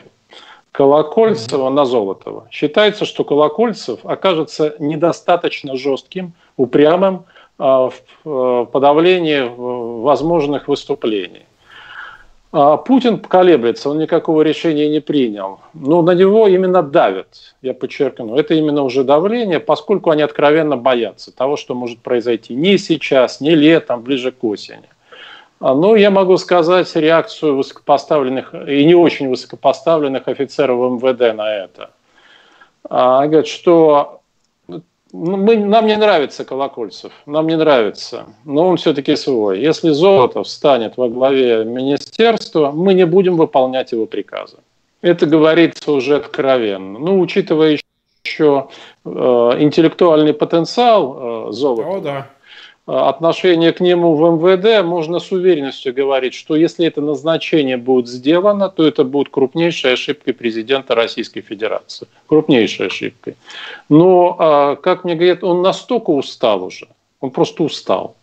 [0.72, 2.48] Колокольцева на Золотого.
[2.50, 7.24] Считается, что Колокольцев окажется недостаточно жестким, упрямым
[7.58, 7.90] э,
[8.24, 11.44] в подавлении возможных выступлений.
[12.56, 15.58] А Путин колеблется, он никакого решения не принял.
[15.72, 18.36] Но на него именно давят, я подчеркну.
[18.36, 23.56] Это именно уже давление, поскольку они откровенно боятся того, что может произойти не сейчас, не
[23.56, 24.88] летом, ближе к осени.
[25.58, 31.52] А, Но ну, я могу сказать реакцию высокопоставленных и не очень высокопоставленных офицеров МВД на
[31.52, 31.90] это.
[32.88, 34.20] А, они говорят, что
[35.14, 39.60] мы, нам не нравится Колокольцев, нам не нравится, но он все-таки свой.
[39.60, 44.56] Если Золотов станет во главе министерства, мы не будем выполнять его приказы.
[45.02, 46.98] Это говорится уже откровенно.
[46.98, 47.78] Ну, учитывая
[48.24, 48.68] еще
[49.04, 49.08] э,
[49.60, 52.26] интеллектуальный потенциал э, Золотова, О, да.
[52.86, 58.68] Отношение к нему в МВД, можно с уверенностью говорить, что если это назначение будет сделано,
[58.68, 62.06] то это будет крупнейшей ошибкой президента Российской Федерации.
[62.26, 63.36] Крупнейшей ошибкой.
[63.88, 66.88] Но, а, как мне говорят, он настолько устал уже,
[67.20, 68.16] он просто устал.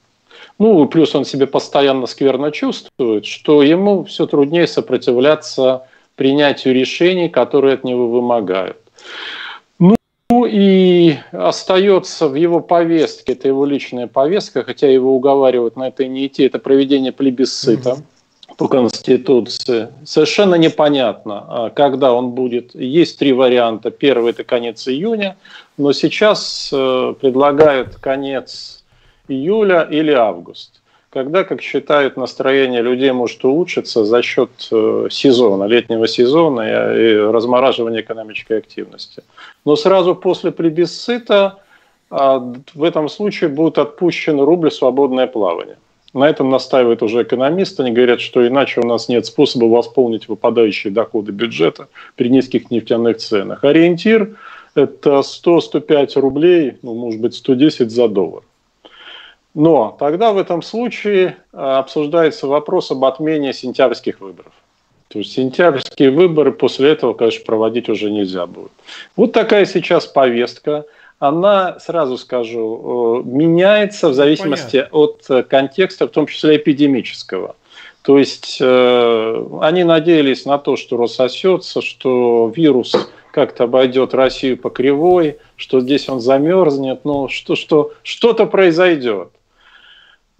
[0.60, 7.74] Ну, плюс он себе постоянно скверно чувствует, что ему все труднее сопротивляться принятию решений, которые
[7.74, 8.78] от него вымогают.
[10.46, 16.28] И остается в его повестке, это его личная повестка, хотя его уговаривают на это не
[16.28, 17.98] идти, это проведение плебисцита
[18.58, 19.90] по Конституции.
[20.06, 22.76] Совершенно непонятно, а, когда он будет.
[22.76, 23.92] Есть три варианта.
[23.92, 25.38] Первый– это конец июня,
[25.78, 28.84] но сейчас э, предлагают конец
[29.28, 30.81] июля или август
[31.12, 36.62] когда, как считают, настроение людей может улучшиться за счет э, сезона, летнего сезона
[36.96, 39.22] и размораживания экономической активности.
[39.66, 41.60] Но сразу после плебисцита
[42.10, 42.40] а,
[42.74, 45.78] в этом случае будет отпущен рубль свободное плавание.
[46.14, 47.84] На этом настаивают уже экономисты.
[47.84, 53.18] Они говорят, что иначе у нас нет способа восполнить выпадающие доходы бюджета при низких нефтяных
[53.18, 53.64] ценах.
[53.64, 54.38] Ориентир–
[54.76, 58.44] это 100-105 рублей, ну, может быть, 110 за доллар.
[59.54, 64.54] Но тогда в этом случае а, обсуждается вопрос об отмене сентябрьских выборов.
[65.10, 68.72] То есть сентябрьские выборы после этого, конечно, проводить уже нельзя будет.
[69.18, 70.86] Вот такая сейчас повестка.
[71.20, 74.98] Она, сразу скажу, э, меняется в зависимости Понятно.
[74.98, 77.56] от э, контекста, в том числе эпидемического.
[78.04, 82.96] То есть э, они надеялись на то, что рассосется, что вирус
[83.32, 89.30] как-то обойдет Россию по кривой, что здесь он замерзнет, но что, что, что-то произойдет.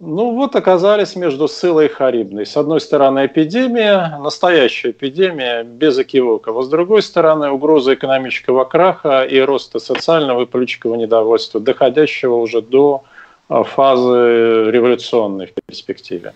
[0.04, 2.44] Ну вот оказались между Сылой и Харибной.
[2.44, 6.64] С одной стороны эпидемия, настоящая эпидемия, без экивоков.
[6.64, 13.04] С другой стороны угроза экономического краха и роста социального и политического недовольства, доходящего уже до
[13.48, 16.32] а, фазы революционной в перспективе.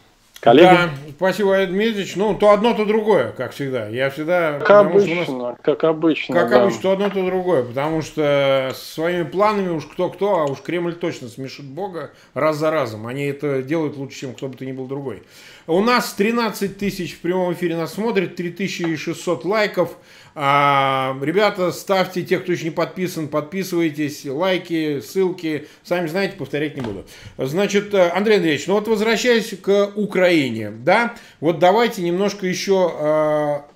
[0.46, 0.64] Коллеги?
[0.66, 2.14] Да, спасибо, Олег Дмитриевич.
[2.14, 3.88] Ну, то одно, то другое, как всегда.
[3.88, 4.60] Я всегда...
[4.60, 6.34] Как обычно, нас, как обычно.
[6.36, 6.62] Как да.
[6.62, 7.64] обычно, то одно, то другое.
[7.64, 13.08] Потому что своими планами уж кто-кто, а уж Кремль точно смешит Бога раз за разом.
[13.08, 15.24] Они это делают лучше, чем кто бы то ни был другой.
[15.66, 19.96] У нас 13 тысяч в прямом эфире нас смотрит, 3600 лайков.
[20.38, 26.82] А, ребята, ставьте, те, кто еще не подписан, подписывайтесь, лайки, ссылки, сами знаете, повторять не
[26.82, 27.06] буду.
[27.38, 33.02] Значит, э, Андрей Андреевич, ну вот возвращаясь к Украине, да, вот давайте немножко еще э,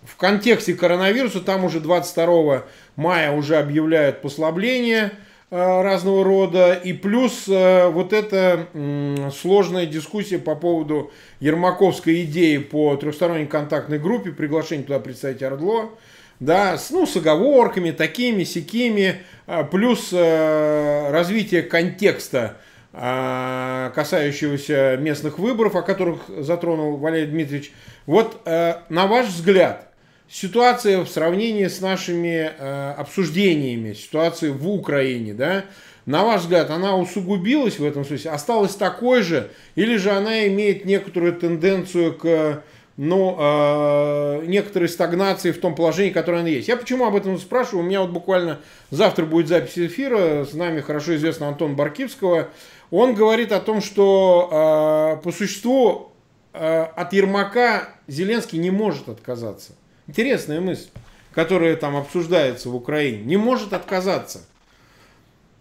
[0.04, 5.12] в контексте коронавируса, там уже 22 мая уже объявляют послабление
[5.50, 8.66] э, разного рода, и плюс э, вот эта
[9.34, 15.88] сложная дискуссия по поводу Ермаковской идеи по трехсторонней контактной группе, приглашение туда представить Ордло,
[16.40, 22.56] да, с, ну, с оговорками такими, сякими, а, плюс э, развитие контекста,
[22.92, 27.72] э, касающегося местных выборов, о которых затронул Валерий Дмитриевич.
[28.06, 29.92] Вот, э, на ваш взгляд,
[30.28, 35.66] ситуация в сравнении с нашими э, обсуждениями, ситуации в Украине, да,
[36.06, 40.86] на ваш взгляд, она усугубилась в этом смысле, осталась такой же, или же она имеет
[40.86, 42.62] некоторую тенденцию к
[43.02, 46.68] ну, э, некоторой стагнации в том положении, которое она есть.
[46.68, 47.82] Я почему об этом спрашиваю?
[47.82, 52.50] У меня вот буквально завтра будет запись эфира, с нами хорошо известный Антон Баркивского.
[52.90, 56.12] Он говорит о том, что э, по существу
[56.52, 59.72] э, от Ермака Зеленский не может отказаться.
[60.06, 60.90] Интересная мысль,
[61.32, 63.22] которая там обсуждается в Украине.
[63.22, 64.44] Не может отказаться.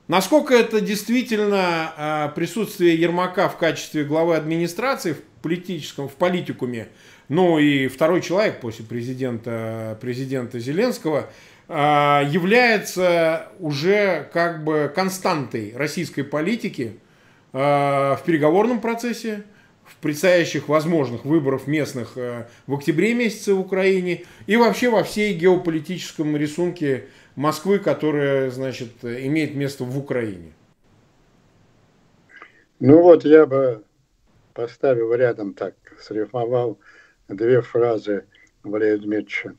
[0.10, 6.90] Насколько это действительно присутствие Ермака в качестве главы администрации в политическом, в политикуме
[7.30, 11.30] ну и второй человек после президента, президента Зеленского,
[11.68, 17.00] а, является уже как бы константой российской политики
[17.54, 19.44] а, в переговорном процессе,
[19.86, 25.36] в предстоящих возможных выборов местных а, в октябре месяце в Украине и вообще во всей
[25.36, 30.54] геополитическом рисунке Москвы, которая, значит, имеет место в Украине.
[32.80, 33.84] Ну вот я бы
[34.54, 36.80] поставил рядом так, срифмовал
[37.28, 38.26] две фразы
[38.64, 39.56] Валерия Дмитриевича.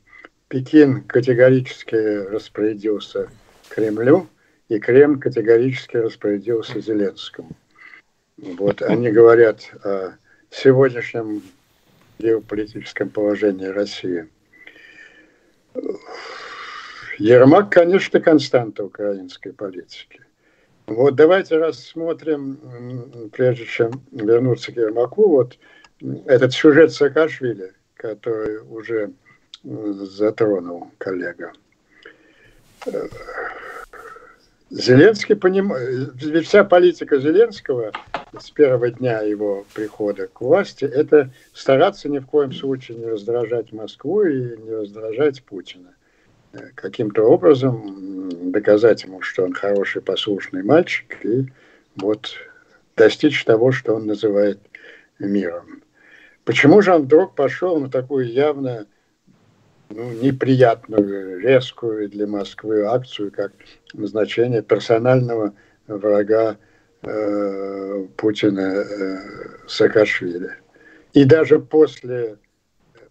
[0.47, 3.29] Пекин категорически распорядился
[3.69, 4.27] Кремлю,
[4.67, 7.51] и Кремль категорически распорядился Зеленскому.
[8.37, 10.13] Вот они говорят о
[10.49, 11.41] сегодняшнем
[12.19, 14.27] геополитическом положении России.
[17.17, 20.21] Ермак, конечно, константа украинской политики.
[20.95, 25.57] Вот давайте рассмотрим, прежде чем вернуться к Ермаку, вот
[26.25, 29.11] этот сюжет Саакашвили, который уже
[29.63, 31.53] затронул коллега.
[34.69, 36.13] Зеленский понимает,
[36.45, 37.91] вся политика Зеленского
[38.37, 43.71] с первого дня его прихода к власти, это стараться ни в коем случае не раздражать
[43.71, 45.93] Москву и не раздражать Путина.
[46.75, 51.45] Каким-то образом доказать ему, что он хороший, послушный мальчик, и
[51.95, 52.33] вот
[52.95, 54.59] достичь того, что он называет
[55.19, 55.81] миром.
[56.43, 58.87] Почему же он вдруг пошел на такую явно
[59.89, 63.53] ну, неприятную, резкую для Москвы акцию, как
[63.93, 65.53] назначение персонального
[65.87, 66.57] врага
[67.01, 69.17] э, Путина э,
[69.67, 70.51] Саакашвили.
[71.13, 72.37] И даже после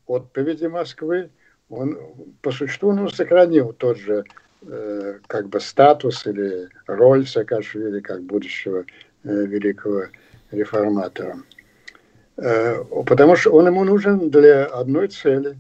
[0.07, 1.31] отповеди Москвы
[1.71, 1.97] он
[2.43, 4.25] по существу ну, сохранил тот же
[4.63, 8.85] э, как бы статус или роль Саакашвили как будущего
[9.25, 10.07] э, великого
[10.51, 11.37] реформатора.
[12.37, 15.57] Э, потому что он ему нужен для одной цели.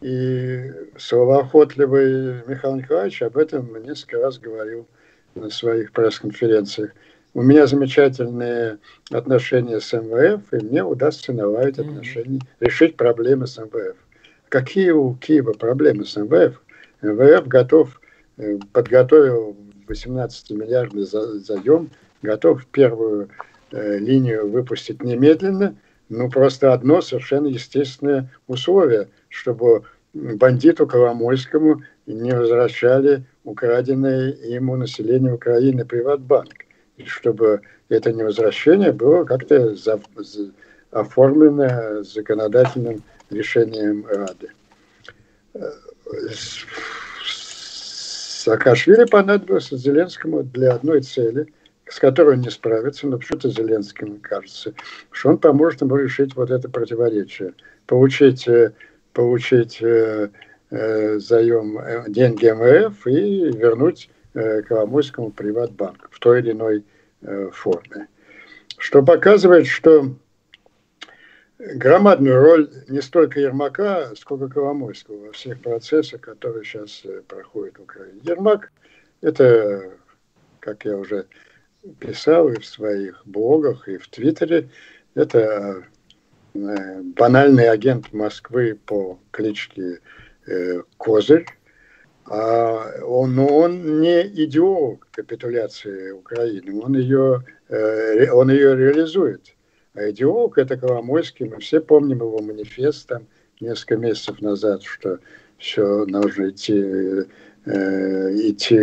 [0.00, 4.86] И словоохотливый Михаил Николаевич об этом несколько раз говорил
[5.34, 6.90] на своих пресс-конференциях.
[7.32, 8.78] У меня замечательные
[9.10, 13.96] отношения с МВФ, и мне удастся наладить отношения, решить проблемы с МВФ.
[14.54, 16.62] Какие у Киева проблемы с МВФ?
[17.02, 18.00] МВФ готов,
[18.36, 19.56] э, подготовил
[19.88, 21.90] 18-миллиардный заем,
[22.22, 23.30] готов первую
[23.72, 25.74] э, линию выпустить немедленно,
[26.08, 29.82] ну, просто одно совершенно естественное условие, чтобы
[30.12, 36.64] бандиту Коломойскому не возвращали украденное ему население Украины Приватбанк.
[36.96, 40.52] И чтобы это невозвращение было как-то за, за,
[40.92, 44.50] оформлено законодательным решением Рады.
[48.44, 51.46] Саакашвили понадобилось Зеленскому для одной цели,
[51.88, 54.74] с которой он не справится, но почему-то Зеленскому кажется,
[55.10, 57.54] что он поможет ему решить вот это противоречие,
[57.86, 58.72] получить, э,
[59.12, 60.28] получить э,
[60.70, 66.84] э, заем, э, деньги МВФ и вернуть э, Коломойскому приватбанк в той или иной
[67.22, 68.08] э, форме.
[68.76, 70.14] Что показывает, что
[71.72, 77.82] громадную роль не столько Ермака, сколько Коломойского во всех процессах, которые сейчас э, проходят в
[77.82, 78.20] Украине.
[78.22, 78.70] Ермак–
[79.20, 79.92] это,
[80.60, 81.26] как я уже
[81.98, 84.68] писал и в своих блогах, и в Твиттере,
[85.14, 85.84] это
[86.54, 90.00] э, банальный агент Москвы по кличке
[90.46, 91.46] э, Козырь.
[92.26, 97.44] А он, но он не идеолог капитуляции Украины, он ее,
[98.32, 99.54] он ее реализует.
[99.94, 101.48] А идеолог– это Коломойский.
[101.48, 103.26] Мы все помним его манифест там
[103.60, 105.20] несколько месяцев назад, что
[105.56, 106.74] все нужно идти,
[107.64, 108.78] э, идти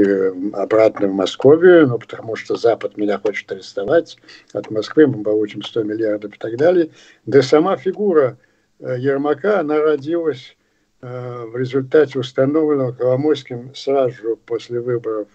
[0.54, 4.18] обратно в Московию, ну, потому что Запад меня хочет арестовать.
[4.54, 6.92] От Москвы мы получим 100 миллиардов и так далее.
[7.26, 8.38] Да сама фигура
[8.80, 10.56] э, Ермака, она родилась
[11.02, 15.28] э, в результате установленного Коломойским сразу после выборов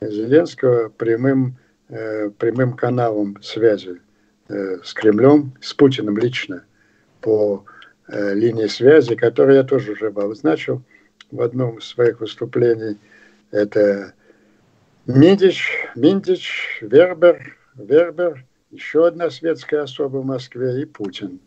[0.00, 1.58] Зеленского прямым,
[1.90, 4.00] э, прямым каналом связи
[4.82, 6.64] с Кремлем, с Путиным лично
[7.20, 7.64] по
[8.08, 10.82] э, линии связи, которую я тоже уже обозначил
[11.30, 12.98] в одном из своих выступлений.
[13.50, 14.14] Это
[15.06, 21.40] Миндич, Миндич, Вербер, Вербер, еще одна светская особа в Москве и Путин.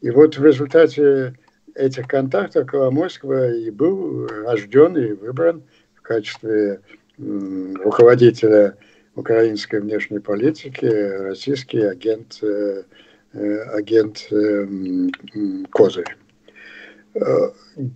[0.00, 1.34] И вот в результате
[1.74, 5.62] этих контактов Коломойского и был рожден и выбран
[5.94, 6.80] в качестве
[7.18, 8.76] руководителя
[9.14, 12.82] украинской внешней политики российский агент, э,
[13.32, 14.66] э, агент э,
[15.70, 16.16] Козырь.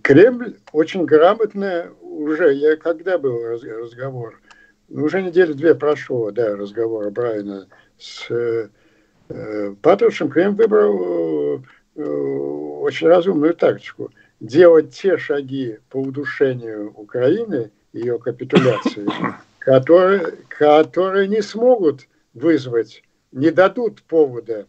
[0.01, 4.39] Кремль очень грамотно уже, я когда был разговор,
[4.87, 7.67] ну, уже недели две прошло, да, разговор Брайана
[7.97, 11.61] с э, Патрушем, Кремль выбрал
[11.95, 14.09] э, очень разумную тактику.
[14.39, 19.05] Делать те шаги по удушению Украины, ее капитуляции,
[19.69, 24.65] которые, которые не смогут вызвать, не дадут повода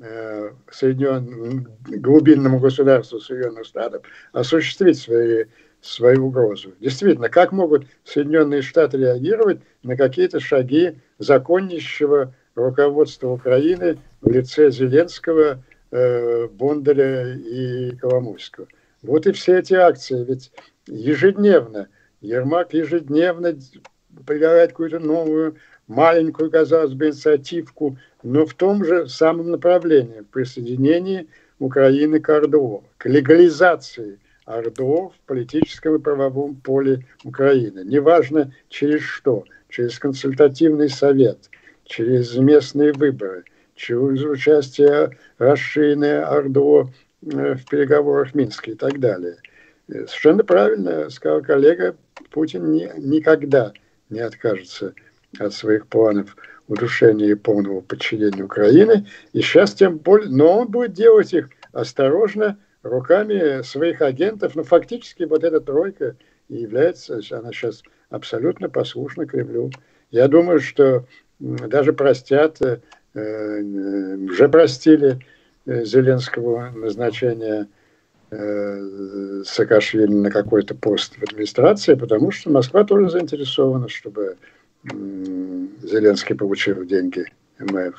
[0.00, 1.66] э, Соединен...
[1.84, 5.46] глубинному государству Соединенных Штатов осуществить свои,
[5.80, 6.74] свою угрозу.
[6.78, 15.64] Действительно, как могут Соединенные Штаты реагировать на какие-то шаги законнищего руководства Украины в лице Зеленского,
[15.90, 18.68] э, Бондаря и Коломойского?
[19.02, 20.52] Вот и все эти акции, ведь
[20.86, 21.88] ежедневно,
[22.20, 23.52] Ермак ежедневно
[24.24, 25.56] предлагать какую-то новую,
[25.86, 32.84] маленькую, казалось бы, инициативку, но в том же самом направлении, в присоединении Украины к РДО,
[32.98, 37.80] к легализации РДО в политическом и правовом поле Украины.
[37.84, 41.50] Неважно через что, через консультативный совет,
[41.84, 43.44] через местные выборы,
[43.74, 46.90] через участие расширенное РДО
[47.22, 49.36] э, в переговорах в Минске и так далее.
[49.88, 51.96] Э, совершенно правильно сказал коллега,
[52.30, 54.94] Путин не, никогда не откажется
[55.38, 56.36] от своих планов
[56.68, 59.06] удушения и полного подчинения Украины.
[59.32, 64.54] И сейчас тем более, но он будет делать их осторожно, руками своих агентов.
[64.54, 66.16] Но фактически вот эта тройка
[66.48, 69.70] является, она сейчас абсолютно послушна Кремлю.
[70.10, 71.06] Я думаю, что
[71.38, 72.80] даже простят, э,
[73.14, 75.18] э, уже простили
[75.66, 77.66] э, Зеленского назначение
[78.30, 84.36] э, Саакашвили на какой-то пост в администрации, потому что Москва тоже заинтересована, чтобы
[84.84, 87.24] Зеленский получил деньги
[87.58, 87.94] МВФ.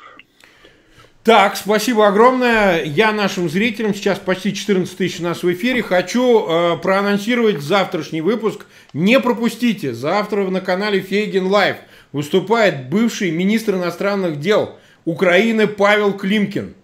[1.24, 2.82] Так, спасибо огромное.
[2.84, 8.22] Я нашим зрителям, сейчас почти 14 тысяч у нас в эфире, хочу э, проанонсировать завтрашний
[8.22, 8.64] выпуск.
[8.94, 11.76] Не пропустите, завтра на канале Фейгин Live
[12.12, 16.74] выступает бывший министр иностранных дел Украины Павел Климкин.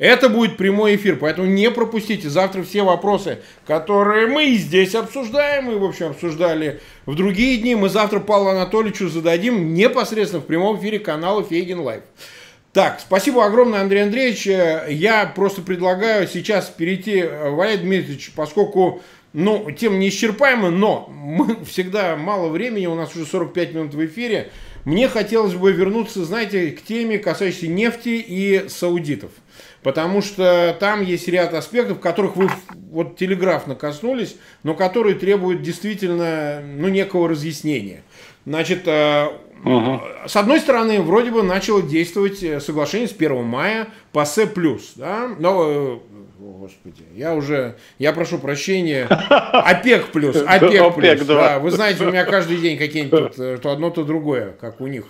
[0.00, 2.30] Это будет прямой эфир, поэтому не пропустите.
[2.30, 7.90] Завтра все вопросы, которые мы здесь обсуждаем, и, в общем, обсуждали в другие дни, мы
[7.90, 12.02] завтра Павлу Анатольевичу зададим непосредственно в прямом эфире канала Фейгин Live.
[12.72, 14.46] Так, спасибо огромное, Андрей Андреевич.
[14.46, 19.02] Я просто предлагаю сейчас перейти, Валерий Дмитриевич, поскольку
[19.34, 24.50] ну, тема неисчерпаема, но мы всегда мало времени, у нас уже 45 минут в эфире.
[24.86, 29.30] Мне хотелось бы вернуться, знаете, к теме, касающейся нефти и саудитов.
[29.82, 32.50] Потому что там есть ряд аспектов, которых вы
[32.90, 38.02] вот телеграфно коснулись, но которые требуют действительно ну, некого разъяснения.
[38.44, 38.88] Значит,
[39.64, 40.00] Угу.
[40.26, 44.38] С одной стороны, вроде бы начало действовать э, соглашение с 1 мая по С+,
[44.96, 45.28] да?
[45.38, 45.98] но, э,
[46.38, 51.58] господи, я уже, я прошу прощения, ОПЕК плюс, ОПЕК плюс, да.
[51.58, 55.04] Вы знаете, у меня каждый день какие-нибудь то одно, то другое, как у них,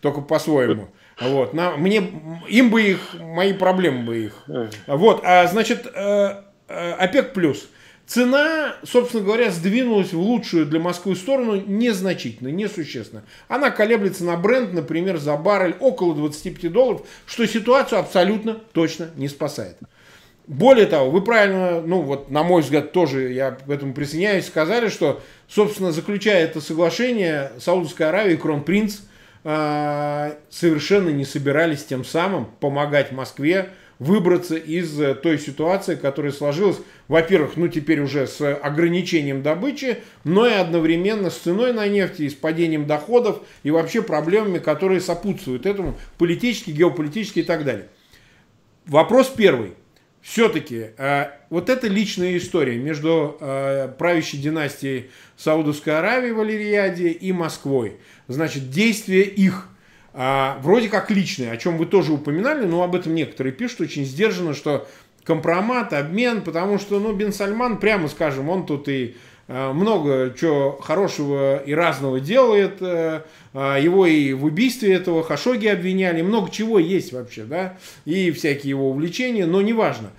[0.00, 0.88] только по-своему.
[1.20, 2.02] Вот, на, мне,
[2.48, 4.44] им бы их, мои проблемы бы их.
[4.86, 7.68] Вот, а значит, ОПЕК плюс–
[8.06, 13.24] Цена, собственно говоря, сдвинулась в лучшую для Москвы сторону незначительно, несущественно.
[13.48, 19.28] Она колеблется на бренд, например, за баррель около 25 долларов, что ситуацию абсолютно точно не
[19.28, 19.76] спасает.
[20.46, 24.88] Более того, вы правильно, ну вот на мой взгляд тоже я к этому присоединяюсь, сказали,
[24.88, 29.00] что, собственно, заключая это соглашение, Саудовская Аравия и Кронпринц э,
[29.46, 36.78] совершенно не собирались тем самым помогать Москве выбраться из э, той ситуации, которая сложилась,
[37.08, 42.28] во-первых, ну теперь уже с ограничением добычи, но и одновременно с ценой на нефть и
[42.28, 47.88] с падением доходов и вообще проблемами, которые сопутствуют этому, политически, геополитически и так далее.
[48.86, 49.74] Вопрос первый.
[50.26, 57.96] Все-таки э, вот эта личная история между э, правящей династией Саудовской Аравии, Валерияде и Москвой,
[58.28, 59.68] значит, действия их–
[60.18, 63.82] а, вроде как личные, о чем вы тоже упоминали, но об этом некоторые пишут.
[63.82, 64.88] Очень сдержанно, что
[65.24, 69.14] компромат, обмен, потому что, ну, Бен Сальман, прямо скажем, он тут и
[69.48, 72.78] много чего хорошего и разного делает.
[72.80, 73.24] А,
[73.54, 76.22] а, его и в убийстве этого Хашоги обвиняли.
[76.22, 80.10] Много чего есть вообще, да, и всякие его увлечения, но неважно.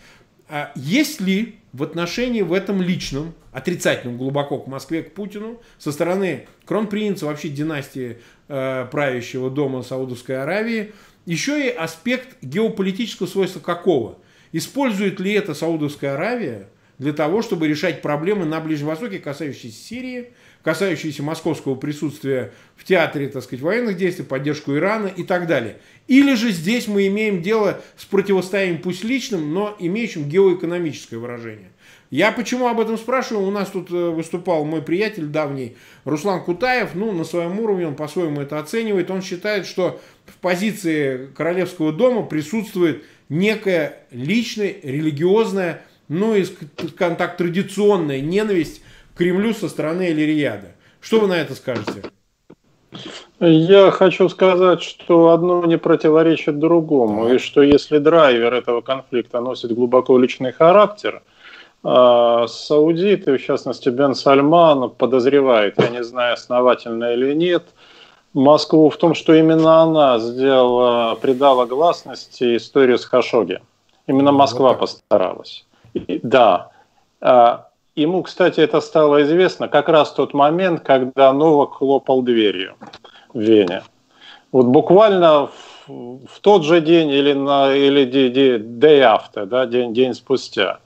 [0.76, 6.48] Есть ли в отношении в этом личном, отрицательном глубоко к Москве, к Путину, со стороны
[6.66, 8.18] кронпринца, вообще династии
[8.48, 10.94] э, правящего дома Саудовской Аравии,
[11.26, 14.18] еще и аспект геополитического свойства какого?
[14.54, 16.70] Использует ли это Саудовская Аравия
[17.00, 20.30] для того, чтобы решать проблемы на Ближнем Востоке, касающиеся Сирии,
[20.64, 25.78] касающиеся московского присутствия в театре, так сказать, военных действий, поддержку Ирана и так далее.
[26.08, 31.70] Или же здесь мы имеем дело с противостоянием пусть личным, но имеющим геоэкономическое выражение.
[32.10, 33.46] Я почему об этом спрашиваю?
[33.46, 35.76] У нас тут э, выступал мой приятель давний
[36.06, 36.96] Руслан Кутаев.
[36.96, 39.12] Ну, на своем уровне он по-своему это оценивает.
[39.12, 47.38] Он считает, что в позиции Королевского дома присутствует некая личная, религиозная, ну и, скажем так,
[47.38, 48.82] традиционная ненависть
[49.14, 50.72] к Кремлю со стороны Элириада.
[51.02, 52.04] Что вы на это скажете?
[53.40, 59.74] Я хочу сказать, что одно не противоречит другому, и что если драйвер этого конфликта носит
[59.74, 61.22] глубоко личный характер,
[61.84, 67.66] а, саудиты, в частности Бен Сальман, подозревает, я не знаю, основательно или нет,
[68.34, 73.62] Москву в том, что именно она сделала, придала гласности историю с Хашоги.
[74.08, 75.67] Именно Москва вот постаралась.
[76.24, 76.70] Да.
[77.22, 82.76] А, ему, кстати, это стало известно как раз в тот момент, когда Новак хлопал дверью
[83.34, 83.84] в Вене.
[84.52, 90.14] Вот буквально в, в тот же день или, на, или day after, да, день, день
[90.14, 90.80] спустя.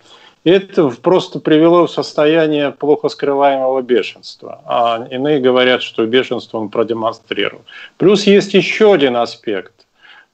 [0.43, 4.61] И это просто привело в состояние плохо скрываемого бешенства.
[4.65, 7.61] А иные говорят, что бешенство он продемонстрировал.
[7.97, 9.73] Плюс есть еще один аспект.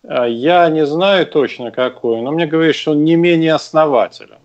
[0.08, 4.37] А, я не знаю точно какой, но мне говорят, что он не менее основателен.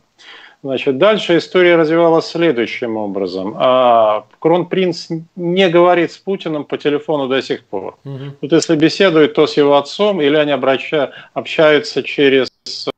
[0.63, 3.55] Значит, дальше история развивалась следующим образом.
[3.57, 7.97] А, Кронпринц не говорит с Путиным по телефону до сих пор.
[8.05, 8.25] Угу.
[8.43, 12.49] Вот если беседует, то с его отцом, или они обраща, общаются через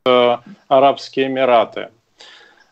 [0.04, 0.36] э,
[0.68, 1.88] Арабские Эмираты.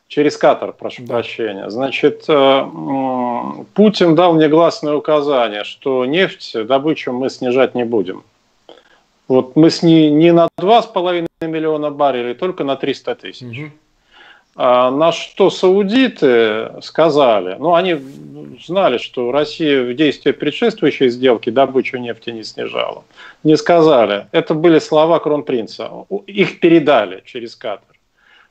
[0.09, 1.15] Через Катар, прошу да.
[1.15, 1.71] прощения.
[1.71, 2.63] Значит, э,
[3.73, 8.25] Путин дал мне гласное указание, что нефть, добычу мы снижать не будем.
[9.27, 13.59] Вот мы с не, не на 2,5 миллиона баррелей, только на 300 тысяч.
[13.59, 13.71] Угу.
[14.55, 17.97] А на что саудиты сказали, ну, они
[18.65, 23.05] знали, что Россия в действии предшествующей сделки добычу нефти не снижала.
[23.45, 24.27] Не сказали.
[24.31, 25.91] Это были слова кронпринца.
[26.27, 27.97] Их передали через Катар.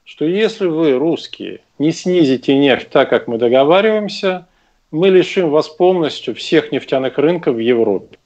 [0.03, 4.47] Что если вы, русские, не снизите нефть так, как мы договариваемся,
[4.89, 8.17] мы лишим вас полностью всех нефтяных рынков в Европе.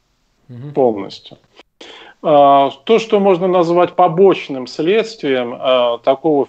[0.50, 0.72] Угу.
[0.74, 1.38] Полностью.
[2.24, 6.48] А, то, что можно назвать побочным следствием а, такого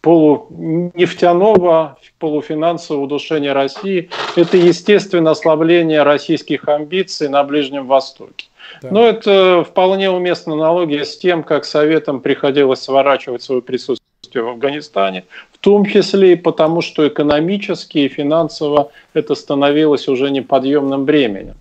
[0.00, 8.46] полунефтяного, полуфинансового удушения России, это, естественно, ослабление российских амбиций на Ближнем Востоке.
[8.82, 8.88] Да.
[8.90, 15.24] Но это вполне уместная аналогия с тем, как Советам приходилось сворачивать свое присутствие в Афганистане,
[15.52, 21.54] в том числе и потому, что экономически и финансово это становилось уже неподъемным бременем.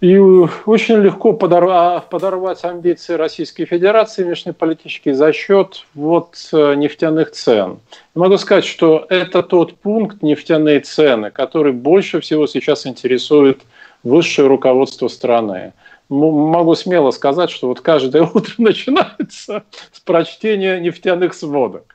[0.00, 7.80] И очень легко подорвать, подорвать амбиции Российской Федерации внешнеполитические за счет вот э, нефтяных цен.
[8.14, 13.60] Могу сказать, что это тот пункт нефтяные цены, который больше всего сейчас интересует
[14.02, 15.74] высшее руководство страны.
[16.08, 21.94] Могу смело сказать, что вот каждое утро начинается с прочтения нефтяных сводок.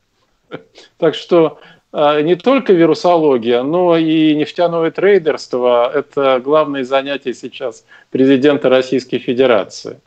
[1.00, 8.68] Так что а, не только вирусология, но и нефтяное трейдерство– это главное занятие сейчас президента
[8.70, 10.00] Российской Федерации.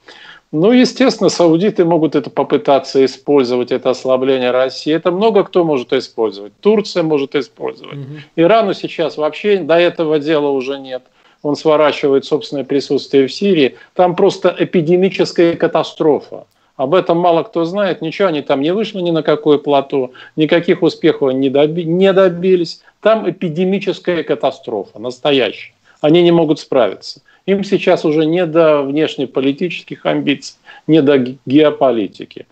[0.50, 4.94] Ну, естественно, саудиты могут это попытаться использовать, это ослабление России.
[4.94, 6.52] Это много кто может использовать.
[6.60, 7.98] Турция может использовать.
[7.98, 8.16] Угу.
[8.36, 11.02] Ирану сейчас вообще до этого дела уже нет.
[11.42, 13.76] Он сворачивает собственное присутствие в Сирии.
[13.94, 16.46] Там просто эпидемическая катастрофа.
[16.78, 20.82] Об этом мало кто знает, ничего они там не вышли ни на какое плато, никаких
[20.82, 22.80] успехов не, доби не добились.
[23.02, 25.74] Там эпидемическая катастрофа, настоящая.
[26.00, 27.20] Они не могут справиться.
[27.46, 30.56] Им сейчас уже не до внешнеполитических амбиций,
[30.86, 32.46] не до геополитики.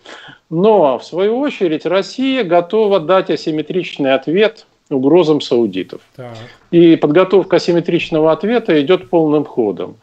[0.49, 6.01] Но, в свою очередь, Россия готова дать асимметричный ответ угрозам саудитов.
[6.17, 6.33] Так.
[6.71, 9.95] И подготовка асимметричного ответа идет полным ходом.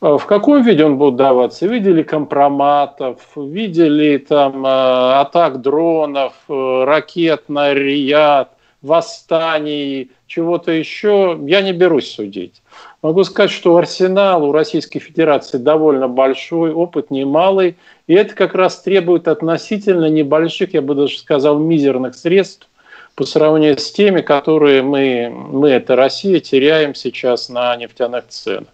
[0.00, 1.66] А в каком виде он будет даваться?
[1.66, 11.36] Видели компроматов, видели там э, атак дронов, э, ракет на Рият, восстаний, чего-то еще.
[11.42, 12.62] Я не берусь судить.
[13.02, 17.76] Могу сказать, что арсенал у Российской Федерации довольно большой, опыт немалый,
[18.06, 22.68] и это как раз требует относительно небольших, я бы даже сказал, мизерных средств
[23.16, 28.68] по сравнению с теми, которые мы, мы это Россия, теряем сейчас на нефтяных ценах.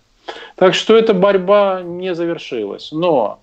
[0.56, 2.90] Так что эта борьба не завершилась.
[2.92, 3.40] Но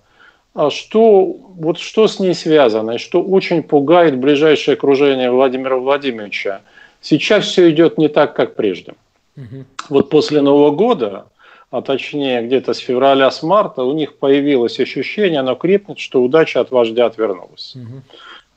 [0.54, 6.60] а что, вот что с ней связано, и что очень пугает ближайшее окружение Владимира Владимировича,
[7.00, 8.94] сейчас все идет не так, как прежде.
[9.36, 9.64] Угу.
[9.88, 11.26] Вот после Нового года,
[11.70, 16.60] а точнее где-то с февраля, с марта, у них появилось ощущение, оно крепнет, что удача
[16.60, 17.74] от вождя отвернулась.
[17.74, 18.02] Угу.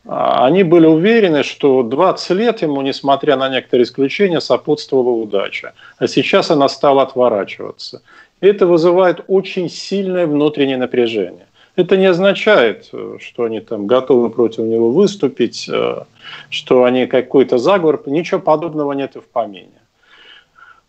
[0.07, 5.73] Они были уверены, что 20 лет ему, несмотря на некоторые исключения, сопутствовала удача.
[5.97, 8.01] А сейчас она стала отворачиваться.
[8.39, 11.47] Это вызывает очень сильное внутреннее напряжение.
[11.75, 16.03] Это не означает, что они там готовы против него выступить, э,
[16.49, 19.81] что они какой-то заговор, ничего подобного нет и в помине.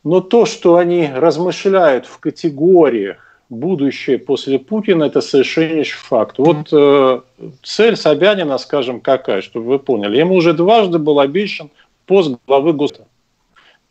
[0.05, 6.39] Но то, что они размышляют в категориях будущее после Путина, это совершеннейший факт.
[6.39, 7.21] Вот э,
[7.63, 10.19] цель Собянина, скажем, какая, чтобы вы поняли.
[10.19, 11.71] Ему уже дважды был обещан
[12.07, 13.07] пост главы государства.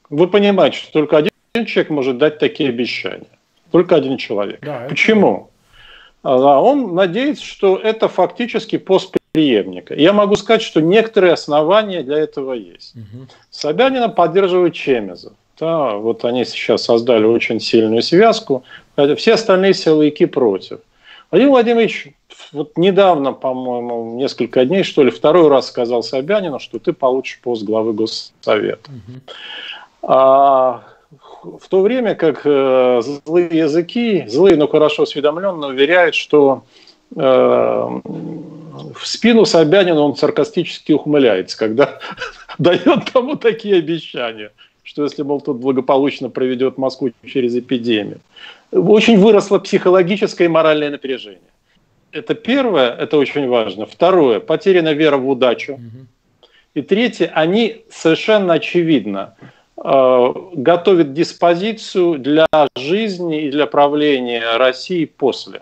[0.09, 3.27] Вы понимаете, что только один человек может дать такие обещания.
[3.71, 4.59] Только один человек.
[4.61, 5.49] Да, Почему?
[6.23, 9.93] А он надеется, что это фактически пост преемника.
[9.93, 12.95] Я могу сказать, что некоторые основания для этого есть.
[12.95, 13.27] Угу.
[13.51, 15.33] Собянина поддерживает Чемезов.
[15.59, 18.63] Да, вот они сейчас создали очень сильную связку.
[19.17, 20.79] Все остальные силовики против.
[21.31, 22.13] Владимир Владимирович
[22.51, 27.63] вот недавно, по-моему, несколько дней, что ли, второй раз сказал Собянину, что ты получишь пост
[27.63, 28.89] главы Госсовета.
[28.89, 29.19] Угу.
[30.03, 30.83] А
[31.43, 36.63] в то время как э, злые языки, злые, но хорошо осведомленные, уверяют, что
[37.15, 41.99] э, в спину Собянина он саркастически ухмыляется, когда
[42.57, 44.51] дает тому такие обещания,
[44.85, 48.21] что если, мол, тут благополучно проведет Москву через эпидемию.
[48.71, 51.51] Очень выросло психологическое и моральное напряжение.
[52.13, 53.85] Это первое, это очень важно.
[53.85, 55.79] Второе, потеряна вера в удачу.
[56.73, 59.35] И третье, они совершенно очевидно
[59.77, 65.61] Э, готовит диспозицию для жизни и для правления России после.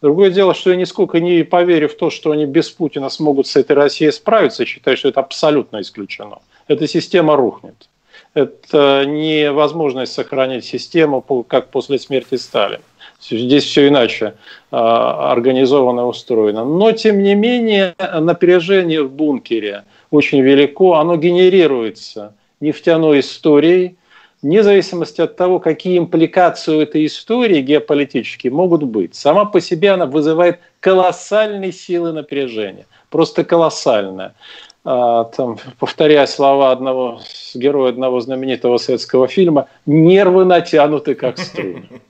[0.00, 3.56] Другое дело, что я нисколько не поверю в то, что они без Путина смогут с
[3.56, 4.64] этой Россией справиться.
[4.64, 6.38] считаю, что это абсолютно исключено.
[6.68, 7.89] Эта система рухнет.
[8.34, 12.82] Это невозможность сохранить систему, как после смерти Сталина.
[13.20, 14.34] Здесь все иначе
[14.70, 16.64] э, организовано устроено.
[16.64, 23.96] Но, тем не менее, напряжение в бункере– очень велико, оно генерируется нефтяной историей,
[24.42, 29.14] вне зависимости от того, какие импликации у этой истории геополитические могут быть.
[29.14, 34.34] Сама по себе она вызывает колоссальные силы напряжения, просто колоссальное.
[34.82, 37.20] А, там, повторяя слова одного
[37.54, 41.88] героя одного знаменитого советского фильма, нервы натянуты как струны.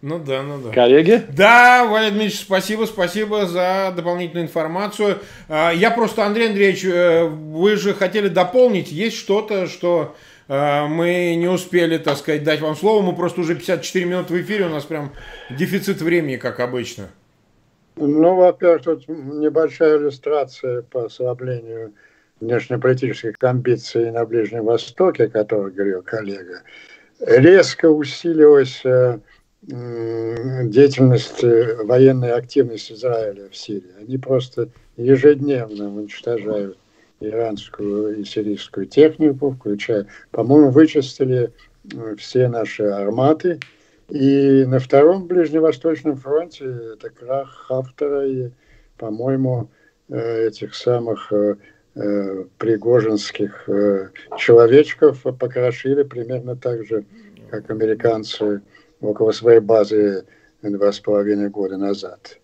[0.00, 0.70] Ну да, ну да.
[0.70, 1.24] Коллеги?
[1.28, 5.18] Да, Валерий Дмитриевич, спасибо, спасибо за дополнительную информацию.
[5.48, 10.14] А, я просто, Андрей Андреевич, э, вы же хотели дополнить, есть что-то, что
[10.46, 14.40] э, мы не успели, так сказать, дать вам слово, мы просто уже 54 минуты в
[14.40, 15.10] эфире, у нас прям
[15.50, 17.08] дефицит времени, как обычно.
[17.96, 21.92] Ну, во-первых, тут небольшая иллюстрация по ослаблению
[22.40, 26.62] внешнеполитических амбиций на Ближнем Востоке, о которых говорил коллега.
[27.20, 29.18] Резко усилилась э,
[29.62, 33.90] деятельность, военной активность Израиля в Сирии.
[34.00, 36.78] Они просто ежедневно уничтожают
[37.20, 41.52] иранскую и сирийскую технику, включая, по-моему, вычистили
[41.92, 43.58] э, все наши арматы.
[44.08, 46.64] И на втором Ближневосточном фронте
[46.94, 48.50] это крах Хафтера и,
[48.96, 49.68] по-моему,
[50.08, 51.32] э, этих самых
[51.98, 53.68] э, пригожинских
[54.38, 57.04] человечков покрошили примерно так же,
[57.50, 58.62] как американцы
[59.00, 60.26] около своей базы
[60.62, 62.38] два с половиной года назад.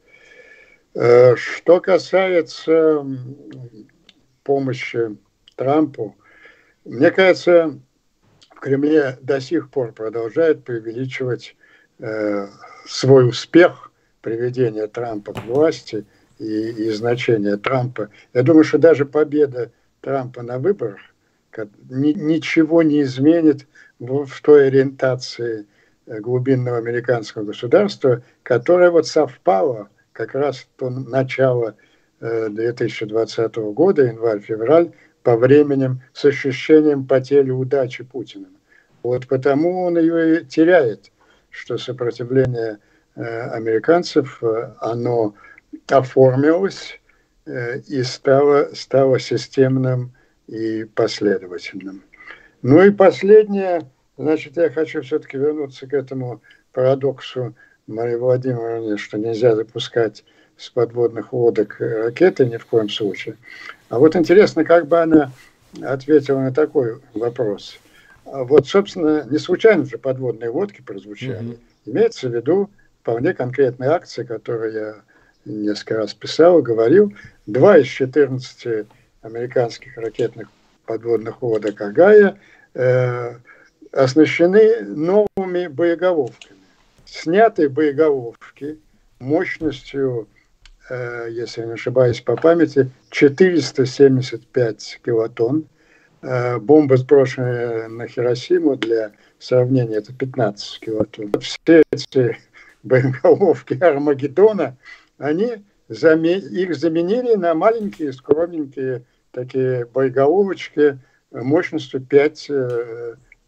[0.94, 3.04] Э, что касается
[4.44, 5.16] помощи
[5.56, 6.16] Трампу,
[6.84, 7.78] мне кажется,
[8.54, 11.56] в Кремле до сих пор продолжает преувеличивать
[11.98, 12.46] э,
[12.86, 13.90] свой успех
[14.20, 16.06] приведения Трампа к власти
[16.38, 18.10] и, и значение Трампа.
[18.32, 19.70] Я думаю, что даже победа
[20.00, 21.00] Трампа на выборах
[21.88, 23.66] ни, ничего не изменит
[23.98, 25.66] в, в той ориентации
[26.06, 31.76] Э, глубинного американского государства, которое вот совпало как раз то начало
[32.20, 38.48] 2020 э, года, январь-февраль, по временем с ощущением потери удачи Путина.
[39.02, 41.10] Вот потому он ее и теряет,
[41.48, 42.80] что сопротивление
[43.14, 44.42] э, американцев,
[44.80, 45.34] оно
[45.88, 47.00] оформилось
[47.46, 50.12] и стало, стало системным
[50.46, 52.02] и последовательным.
[52.62, 53.82] Ну и последнее–
[54.16, 56.40] Значит, я хочу все-таки вернуться к этому
[56.72, 57.54] парадоксу
[57.86, 60.24] Марии Владимировны, что нельзя запускать
[60.56, 63.36] с подводных лодок ракеты ни в коем случае.
[63.88, 65.32] А вот интересно, как бы она
[65.82, 67.76] ответила на такой вопрос.
[68.24, 71.40] А вот, собственно, не случайно же подводные лодки прозвучали.
[71.40, 71.58] Mm-hmm.
[71.86, 72.70] Имеется в виду
[73.02, 74.94] вполне конкретные акции, которые я
[75.44, 77.12] несколько раз писал и говорил.
[77.46, 78.86] Два из 14
[79.22, 80.48] американских ракетных
[80.86, 82.38] подводных лодок Агая
[82.74, 83.34] э,–
[83.94, 86.60] оснащены новыми боеголовками.
[87.04, 88.78] Снятые боеголовки
[89.20, 90.28] мощностью,
[90.90, 95.66] э, если не ошибаюсь по памяти, 475 килотонн.
[96.22, 101.32] Э, бомба, сброшенная на Хиросиму, для сравнения, это 15 килотонн.
[101.40, 102.36] Все эти
[102.82, 104.76] боеголовки Армагеддона,
[105.18, 110.98] они их заменили на маленькие, скромненькие такие боеголовочки
[111.30, 112.50] мощностью 5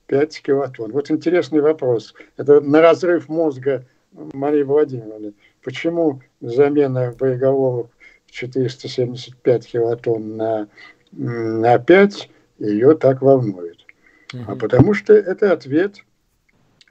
[0.06, 0.92] 5 килотонн.
[0.92, 2.14] Вот интересный вопрос.
[2.36, 5.34] Это на разрыв мозга Марии Владимировны.
[5.62, 7.90] Почему замена боеголовок
[8.30, 10.68] 475 килотонн на,
[11.12, 13.84] на 5 ее так волнует?
[14.32, 14.44] Угу.
[14.46, 16.04] А потому что это ответ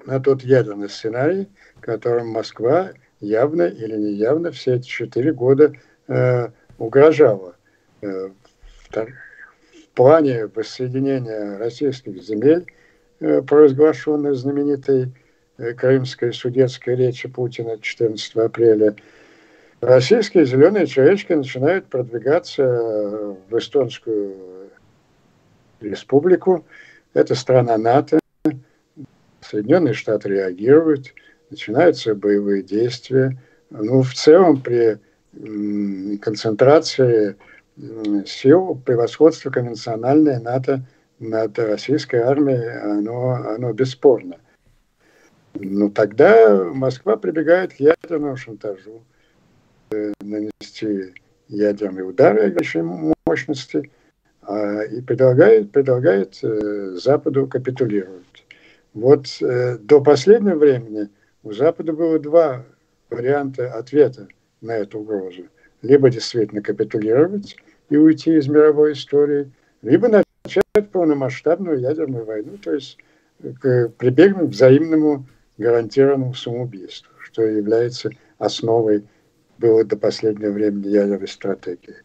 [0.05, 1.47] на тот ядерный сценарий,
[1.79, 2.91] которым Москва
[3.25, 5.73] явно или неявно все эти четыре года
[6.07, 7.55] э, угрожала.
[8.01, 8.29] Э,
[8.89, 12.65] в, в плане воссоединения российских земель
[13.21, 15.09] Э, провозглашенной знаменитой
[15.57, 18.93] э, крымской судетской речи Путина 14 апреля,
[19.79, 24.69] российские зеленые человечки начинают продвигаться в эстонскую
[25.79, 26.65] республику.
[27.13, 28.19] Это страна НАТО.
[29.39, 31.13] Соединенные Штаты реагируют,
[31.55, 33.41] начинаются боевые действия.
[33.69, 34.99] Ну, в целом, при
[36.17, 37.35] концентрации
[38.25, 40.85] сил, превосходство конвенциональное НАТО–
[41.19, 44.37] над российской армией, оно, оно бесспорно.
[45.53, 49.03] Но тогда Москва прибегает к ядерному шантажу,
[49.91, 51.13] э, нанести
[51.47, 52.83] ядерные удары большой
[53.25, 53.89] мощности
[54.41, 58.45] а, и предлагает, предлагает э, Западу капитулировать.
[58.93, 61.09] Вот э, до последнего времени
[61.45, 62.65] у Запада было два
[63.09, 64.27] варианта ответа
[64.61, 65.43] на эту угрозу.
[65.83, 67.55] Либо действительно капитулировать
[67.89, 69.51] и уйти из мировой истории,
[69.83, 72.97] либо начать полномасштабную ядерную войну, то есть
[73.39, 75.25] прибегнуть к взаимному
[75.57, 79.03] гарантированному самоубийству, что является основой
[79.59, 81.95] было до последнего времени ядерной стратегии.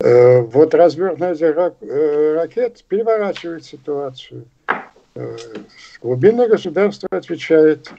[0.00, 4.46] Э, вот развернутие э, ракет переворачивает ситуацию.
[5.14, 5.36] Э,
[6.02, 7.90] глубинное государство отвечает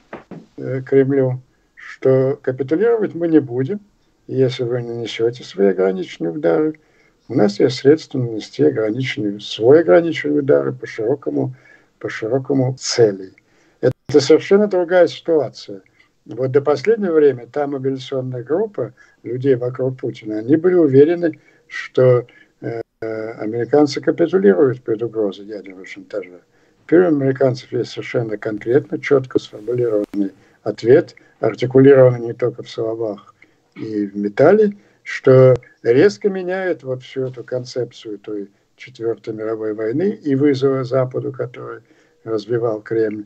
[0.84, 1.40] Кремлю,
[1.74, 3.80] что капитулировать мы не будем,
[4.26, 6.80] если вы не нанесете свои ограниченные удары.
[7.28, 11.54] У нас есть средства нанести ограниченные, свой ограниченные удары по широкому,
[11.98, 13.32] по широкому цели.
[13.80, 15.82] Это совершенно другая ситуация.
[16.26, 18.92] Вот до последнего времени та мобилизационная группа
[19.22, 21.38] людей вокруг Путина, они были уверены,
[21.68, 22.26] что
[22.60, 26.40] э, американцы капитулируют перед угрозой ядерного шантажа.
[26.84, 30.32] Теперь у американцев есть совершенно конкретно, четко сформулированный
[30.68, 33.34] ответ, артикулированный не только в словах
[33.74, 40.36] и в металле, что резко меняет вот всю эту концепцию той Четвертой мировой войны и
[40.36, 41.80] вызова Западу, который
[42.22, 43.24] развивал Кремль.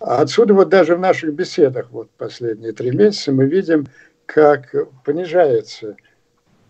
[0.00, 3.86] А отсюда вот даже в наших беседах вот последние три месяца мы видим,
[4.26, 4.74] как
[5.04, 5.96] понижается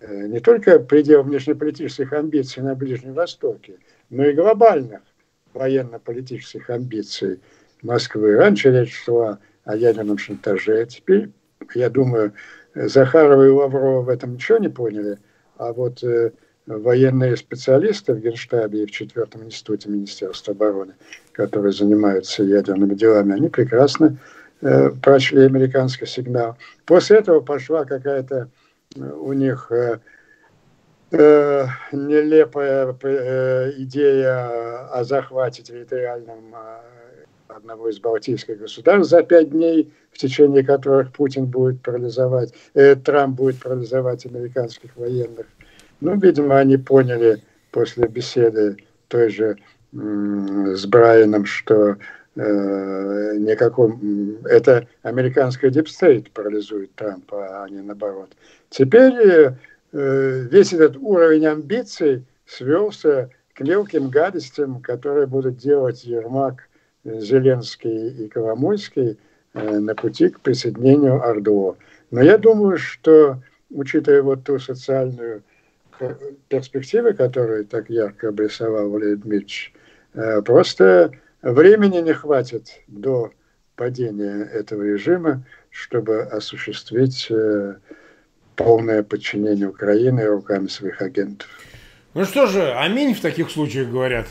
[0.01, 3.79] э, не только предел внешнеполитических амбиций на Ближнем Востоке,
[4.11, 5.01] но и глобальных
[5.55, 7.41] военно-политических амбиций
[7.81, 8.37] Москвы.
[8.37, 9.39] Раньше речь шла
[9.69, 11.31] о ядерном шантаже, теперь,
[11.75, 12.33] я думаю,
[12.75, 15.19] Захарова и Лаврова в этом ничего не поняли,
[15.59, 16.33] а вот э,
[16.67, 20.95] военные специалисты в Генштабе и в четвертом институте Министерства обороны,
[21.33, 24.17] которые занимаются ядерными делами, они прекрасно
[24.63, 26.57] э, прочли американский сигнал.
[26.87, 28.49] После этого пошла какая-то
[28.97, 29.99] э, у них э,
[31.11, 36.98] э, нелепая э, идея о захвате территориальном э,
[37.49, 43.37] одного из балтийских государств за пять дней, в течение которых Путин будет парализовать, э, Трамп
[43.37, 45.47] будет парализовать американских военных
[46.01, 48.77] ну, видимо, они поняли после беседы
[49.09, 49.57] той же
[49.93, 51.97] с Брайаном, что
[52.37, 53.95] э, никакой...
[54.45, 58.31] Это американская deep state парализует Трампа, а не наоборот.
[58.69, 59.55] Теперь э,
[59.93, 66.68] весь этот уровень амбиций свелся к мелким гадостям, которые будут делать Ермак,
[67.21, 69.19] Зеленский и Коломойский
[69.55, 71.77] э, на пути к присоединению ОРДЛО.
[72.11, 75.43] Но я думаю, что, учитывая вот ту социальную
[76.49, 79.73] перспективы, которые так ярко обрисовал Валерий Дмитриевич,
[80.15, 83.33] э, просто времени не хватит до
[83.77, 87.77] падения этого режима, чтобы осуществить э,
[88.57, 91.49] полное подчинение Украины руками своих агентов.
[92.15, 94.29] Ну что же, аминь в таких случаях говорят.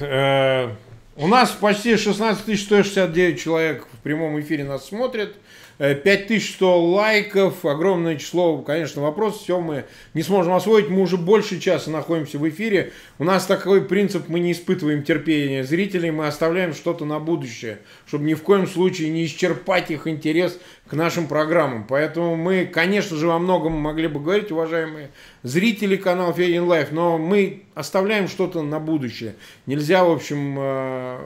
[1.20, 5.36] У нас почти 16 169 человек в прямом эфире нас смотрят.
[5.78, 11.60] 5100 э, лайков, огромное число, конечно, вопросов, все мы не сможем освоить, мы уже больше
[11.60, 16.74] часа находимся в эфире, у нас такой принцип, мы не испытываем терпения зрителей, мы оставляем
[16.74, 20.58] что-то на будущее, чтобы ни в коем случае не исчерпать их интерес
[20.88, 25.12] к нашим программам, поэтому мы, конечно же, во многом могли бы говорить, уважаемые
[25.44, 29.36] зрители канала Фейгин Live, но мы оставляем что-то на будущее,
[29.68, 31.20] нельзя, в общем, э,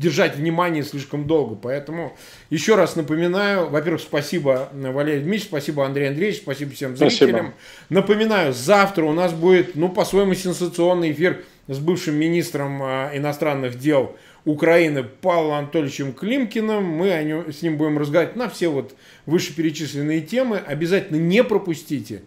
[0.00, 1.54] держать внимание слишком долго.
[1.54, 2.16] Поэтому
[2.48, 7.30] еще раз напоминаю, во-первых, спасибо Валерий Дмитриевич, спасибо Андрей Андреевич, спасибо всем зрителям.
[7.30, 7.54] Спасибо.
[7.90, 14.16] Напоминаю, завтра у нас будет, ну, по-своему, сенсационный эфир с бывшим министром э, иностранных дел
[14.46, 16.82] Украины Павлом Анатольевичем Климкиным.
[16.82, 18.94] Мы о нем, с ним будем разговаривать на все вот
[19.26, 20.56] вышеперечисленные темы.
[20.56, 22.22] Обязательно не пропустите.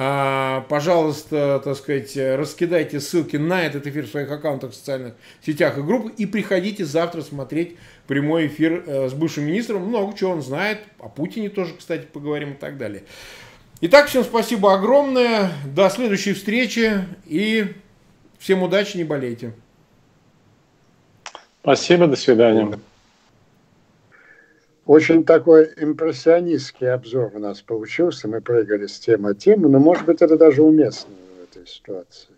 [0.00, 5.76] А, пожалуйста, так сказать, раскидайте ссылки на этот эфир в своих аккаунтах в социальных сетях
[5.76, 7.76] и группах и приходите завтра смотреть
[8.06, 9.82] прямой эфир э, с бывшим министром.
[9.82, 13.02] Много чего он знает, о Путине тоже, кстати, поговорим и так далее.
[13.80, 17.74] Итак, всем спасибо огромное, до следующей встречи и
[18.38, 19.52] всем удачи, не болейте.
[21.60, 22.78] Спасибо, до свидания.
[24.88, 28.26] Очень такой импрессионистский обзор у нас получился.
[28.26, 32.30] Мы прыгали с темы темы, но, может быть, это даже уместно в этой ситуации.